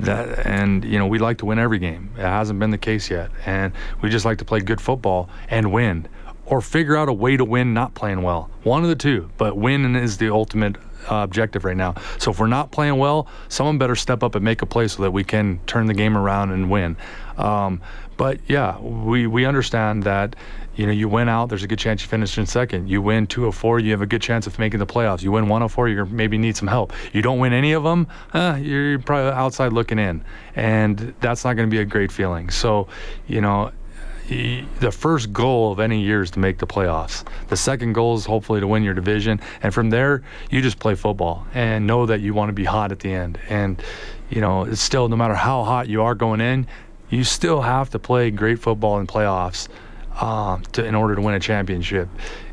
That, 0.00 0.44
and 0.46 0.84
you 0.84 0.98
know 0.98 1.06
we 1.06 1.18
like 1.18 1.38
to 1.38 1.46
win 1.46 1.58
every 1.58 1.78
game. 1.78 2.10
It 2.18 2.20
hasn't 2.20 2.60
been 2.60 2.68
the 2.68 2.76
case 2.76 3.10
yet, 3.10 3.30
and 3.46 3.72
we 4.02 4.10
just 4.10 4.26
like 4.26 4.36
to 4.36 4.44
play 4.44 4.60
good 4.60 4.82
football 4.82 5.30
and 5.48 5.72
win 5.72 6.06
or 6.50 6.60
figure 6.60 6.96
out 6.96 7.08
a 7.08 7.12
way 7.12 7.36
to 7.36 7.44
win 7.44 7.74
not 7.74 7.94
playing 7.94 8.22
well. 8.22 8.50
One 8.62 8.82
of 8.82 8.88
the 8.88 8.96
two, 8.96 9.30
but 9.36 9.56
win 9.56 9.94
is 9.96 10.16
the 10.16 10.30
ultimate 10.30 10.76
uh, 11.10 11.16
objective 11.16 11.64
right 11.64 11.76
now. 11.76 11.94
So 12.18 12.30
if 12.30 12.38
we're 12.38 12.46
not 12.46 12.70
playing 12.70 12.96
well, 12.98 13.28
someone 13.48 13.78
better 13.78 13.94
step 13.94 14.22
up 14.22 14.34
and 14.34 14.44
make 14.44 14.62
a 14.62 14.66
play 14.66 14.88
so 14.88 15.02
that 15.02 15.10
we 15.10 15.24
can 15.24 15.60
turn 15.66 15.86
the 15.86 15.94
game 15.94 16.16
around 16.16 16.50
and 16.50 16.70
win. 16.70 16.96
Um, 17.36 17.80
but 18.16 18.40
yeah, 18.48 18.78
we 18.80 19.26
we 19.26 19.44
understand 19.44 20.02
that 20.04 20.34
you 20.78 20.86
know, 20.86 20.92
you 20.92 21.08
win 21.08 21.28
out, 21.28 21.48
there's 21.48 21.64
a 21.64 21.66
good 21.66 21.80
chance 21.80 22.02
you 22.02 22.08
finish 22.08 22.38
in 22.38 22.46
second. 22.46 22.88
You 22.88 23.02
win 23.02 23.26
two 23.26 23.46
of 23.46 23.56
four, 23.56 23.80
you 23.80 23.90
have 23.90 24.00
a 24.00 24.06
good 24.06 24.22
chance 24.22 24.46
of 24.46 24.60
making 24.60 24.78
the 24.78 24.86
playoffs. 24.86 25.22
You 25.22 25.32
win 25.32 25.48
one 25.48 25.60
of 25.60 25.72
four, 25.72 25.88
you 25.88 26.04
maybe 26.06 26.38
need 26.38 26.56
some 26.56 26.68
help. 26.68 26.92
You 27.12 27.20
don't 27.20 27.40
win 27.40 27.52
any 27.52 27.72
of 27.72 27.82
them, 27.82 28.06
eh, 28.32 28.58
you're 28.58 29.00
probably 29.00 29.32
outside 29.32 29.72
looking 29.72 29.98
in, 29.98 30.24
and 30.54 31.14
that's 31.18 31.44
not 31.44 31.54
going 31.54 31.68
to 31.68 31.70
be 31.70 31.80
a 31.80 31.84
great 31.84 32.12
feeling. 32.12 32.48
So, 32.50 32.86
you 33.26 33.40
know, 33.40 33.72
the 34.28 34.92
first 34.92 35.32
goal 35.32 35.72
of 35.72 35.80
any 35.80 36.02
year 36.02 36.22
is 36.22 36.30
to 36.32 36.38
make 36.38 36.58
the 36.58 36.66
playoffs. 36.66 37.24
The 37.48 37.56
second 37.56 37.94
goal 37.94 38.14
is 38.14 38.26
hopefully 38.26 38.60
to 38.60 38.66
win 38.66 38.82
your 38.82 38.94
division, 38.94 39.40
and 39.62 39.72
from 39.72 39.90
there 39.90 40.22
you 40.50 40.60
just 40.60 40.78
play 40.78 40.94
football 40.94 41.46
and 41.54 41.86
know 41.86 42.06
that 42.06 42.20
you 42.20 42.34
want 42.34 42.50
to 42.50 42.52
be 42.52 42.64
hot 42.64 42.92
at 42.92 43.00
the 43.00 43.12
end. 43.12 43.38
And 43.48 43.82
you 44.28 44.40
know, 44.40 44.64
it's 44.64 44.82
still 44.82 45.08
no 45.08 45.16
matter 45.16 45.34
how 45.34 45.64
hot 45.64 45.88
you 45.88 46.02
are 46.02 46.14
going 46.14 46.40
in, 46.40 46.66
you 47.08 47.24
still 47.24 47.62
have 47.62 47.90
to 47.90 47.98
play 47.98 48.30
great 48.30 48.58
football 48.58 49.00
in 49.00 49.06
playoffs 49.06 49.68
um, 50.20 50.62
to, 50.72 50.84
in 50.84 50.94
order 50.94 51.14
to 51.14 51.22
win 51.22 51.34
a 51.34 51.40
championship. 51.40 52.08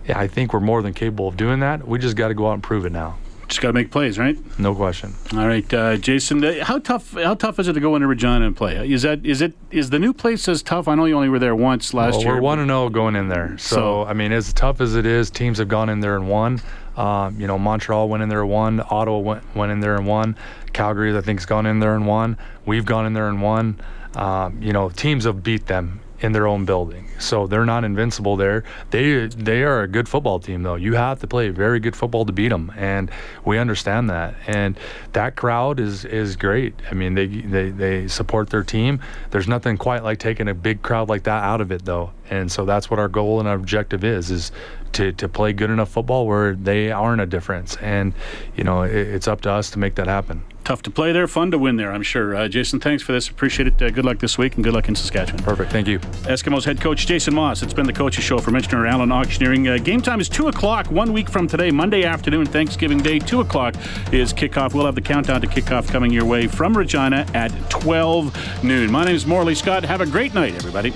I 0.07 0.27
think 0.27 0.53
we're 0.53 0.59
more 0.61 0.81
than 0.81 0.93
capable 0.93 1.27
of 1.27 1.35
doing 1.35 1.59
that. 1.59 1.85
We 1.85 1.99
just 1.99 2.15
got 2.15 2.29
to 2.29 2.33
go 2.33 2.47
out 2.47 2.53
and 2.53 2.63
prove 2.63 2.85
it 2.85 2.91
now. 2.91 3.17
Just 3.47 3.61
got 3.61 3.69
to 3.69 3.73
make 3.73 3.91
plays, 3.91 4.17
right? 4.17 4.37
No 4.59 4.73
question. 4.73 5.13
All 5.33 5.47
right, 5.47 5.71
uh, 5.73 5.97
Jason. 5.97 6.43
Uh, 6.43 6.63
how 6.63 6.79
tough? 6.79 7.13
How 7.13 7.35
tough 7.35 7.59
is 7.59 7.67
it 7.67 7.73
to 7.73 7.79
go 7.79 7.95
into 7.95 8.07
Regina 8.07 8.45
and 8.45 8.57
play? 8.57 8.91
Is 8.91 9.03
that 9.03 9.25
is 9.25 9.41
it 9.41 9.53
is 9.69 9.91
the 9.91 9.99
new 9.99 10.13
place 10.13 10.47
as 10.47 10.63
tough? 10.63 10.87
I 10.87 10.95
know 10.95 11.05
you 11.05 11.15
only 11.15 11.29
were 11.29 11.39
there 11.39 11.55
once 11.55 11.93
last 11.93 12.15
well, 12.15 12.21
year. 12.21 12.35
We're 12.35 12.41
one 12.41 12.59
and 12.59 12.69
zero 12.69 12.85
oh 12.85 12.89
going 12.89 13.15
in 13.15 13.27
there. 13.27 13.55
So, 13.57 13.75
so, 13.75 14.03
I 14.05 14.13
mean, 14.13 14.31
as 14.31 14.51
tough 14.53 14.81
as 14.81 14.95
it 14.95 15.05
is, 15.05 15.29
teams 15.29 15.59
have 15.59 15.67
gone 15.67 15.89
in 15.89 15.99
there 15.99 16.15
and 16.15 16.27
won. 16.27 16.61
Um, 16.97 17.39
you 17.39 17.45
know, 17.45 17.59
Montreal 17.59 18.09
went 18.09 18.23
in 18.23 18.29
there 18.29 18.41
and 18.41 18.49
won. 18.49 18.81
Ottawa 18.89 19.19
went 19.19 19.55
went 19.55 19.71
in 19.71 19.79
there 19.79 19.95
and 19.95 20.07
won. 20.07 20.37
Calgary, 20.73 21.15
I 21.15 21.21
think, 21.21 21.39
has 21.39 21.45
gone 21.45 21.65
in 21.65 21.79
there 21.79 21.93
and 21.93 22.07
won. 22.07 22.37
We've 22.65 22.85
gone 22.85 23.05
in 23.05 23.13
there 23.13 23.27
and 23.29 23.41
won. 23.41 23.79
Um, 24.15 24.61
you 24.61 24.73
know, 24.73 24.89
teams 24.89 25.25
have 25.25 25.43
beat 25.43 25.67
them 25.67 25.99
in 26.21 26.31
their 26.31 26.47
own 26.47 26.65
building. 26.65 27.09
So 27.19 27.47
they're 27.47 27.65
not 27.65 27.83
invincible 27.83 28.35
there. 28.37 28.63
They 28.91 29.27
they 29.27 29.63
are 29.63 29.81
a 29.81 29.87
good 29.87 30.07
football 30.07 30.39
team 30.39 30.63
though. 30.63 30.75
You 30.75 30.93
have 30.93 31.19
to 31.19 31.27
play 31.27 31.49
very 31.49 31.79
good 31.79 31.95
football 31.95 32.25
to 32.25 32.31
beat 32.31 32.49
them, 32.49 32.71
and 32.75 33.11
we 33.43 33.57
understand 33.57 34.09
that. 34.09 34.35
And 34.47 34.77
that 35.13 35.35
crowd 35.35 35.79
is 35.79 36.05
is 36.05 36.35
great. 36.35 36.73
I 36.89 36.93
mean, 36.93 37.15
they 37.15 37.27
they 37.27 37.69
they 37.69 38.07
support 38.07 38.49
their 38.49 38.63
team. 38.63 38.99
There's 39.31 39.47
nothing 39.47 39.77
quite 39.77 40.03
like 40.03 40.19
taking 40.19 40.47
a 40.47 40.53
big 40.53 40.81
crowd 40.81 41.09
like 41.09 41.23
that 41.23 41.43
out 41.43 41.61
of 41.61 41.71
it 41.71 41.85
though. 41.85 42.11
And 42.29 42.51
so 42.51 42.65
that's 42.65 42.89
what 42.89 42.99
our 42.99 43.07
goal 43.07 43.39
and 43.39 43.47
our 43.47 43.55
objective 43.55 44.03
is 44.03 44.31
is 44.31 44.51
to, 44.95 45.11
to 45.13 45.27
play 45.27 45.53
good 45.53 45.69
enough 45.69 45.89
football 45.89 46.25
where 46.25 46.55
they 46.55 46.91
aren't 46.91 47.21
a 47.21 47.25
difference. 47.25 47.75
And, 47.77 48.13
you 48.55 48.63
know, 48.63 48.83
it, 48.83 48.95
it's 48.95 49.27
up 49.27 49.41
to 49.41 49.51
us 49.51 49.69
to 49.71 49.79
make 49.79 49.95
that 49.95 50.07
happen. 50.07 50.43
Tough 50.65 50.81
to 50.81 50.89
play 50.89 51.11
there, 51.11 51.27
fun 51.27 51.51
to 51.51 51.59
win 51.59 51.75
there, 51.75 51.91
I'm 51.91 52.01
sure. 52.01 52.35
Uh, 52.35 52.47
Jason, 52.47 52.79
thanks 52.79 53.03
for 53.03 53.11
this. 53.11 53.29
Appreciate 53.29 53.67
it. 53.67 53.79
Uh, 53.79 53.91
good 53.91 54.03
luck 54.03 54.17
this 54.17 54.35
week 54.35 54.55
and 54.55 54.63
good 54.63 54.73
luck 54.73 54.89
in 54.89 54.95
Saskatchewan. 54.95 55.43
Perfect. 55.43 55.71
Thank 55.71 55.87
you. 55.87 55.99
Eskimos 56.25 56.65
head 56.65 56.81
coach 56.81 57.05
Jason 57.05 57.35
Maas. 57.35 57.61
It's 57.61 57.71
been 57.71 57.85
the 57.85 57.93
coach's 57.93 58.23
show 58.23 58.39
for 58.39 58.49
Michener 58.49 58.89
Allen 58.89 59.11
Auctioneering. 59.11 59.67
Uh, 59.67 59.77
game 59.77 60.01
time 60.01 60.19
is 60.19 60.27
2 60.27 60.47
o'clock 60.47 60.89
one 60.89 61.13
week 61.13 61.29
from 61.29 61.47
today, 61.47 61.69
Monday 61.69 62.03
afternoon, 62.03 62.47
Thanksgiving 62.47 62.97
Day. 62.97 63.19
2 63.19 63.41
o'clock 63.41 63.75
is 64.11 64.33
kickoff. 64.33 64.73
We'll 64.73 64.87
have 64.87 64.95
the 64.95 65.01
countdown 65.01 65.39
to 65.41 65.47
kickoff 65.47 65.87
coming 65.87 66.11
your 66.11 66.25
way 66.25 66.47
from 66.47 66.75
Regina 66.75 67.27
at 67.35 67.51
12 67.69 68.63
noon. 68.63 68.91
My 68.91 69.05
name 69.05 69.15
is 69.15 69.27
Morley 69.27 69.53
Scott. 69.53 69.85
Have 69.85 70.01
a 70.01 70.07
great 70.07 70.33
night, 70.33 70.55
everybody. 70.55 70.95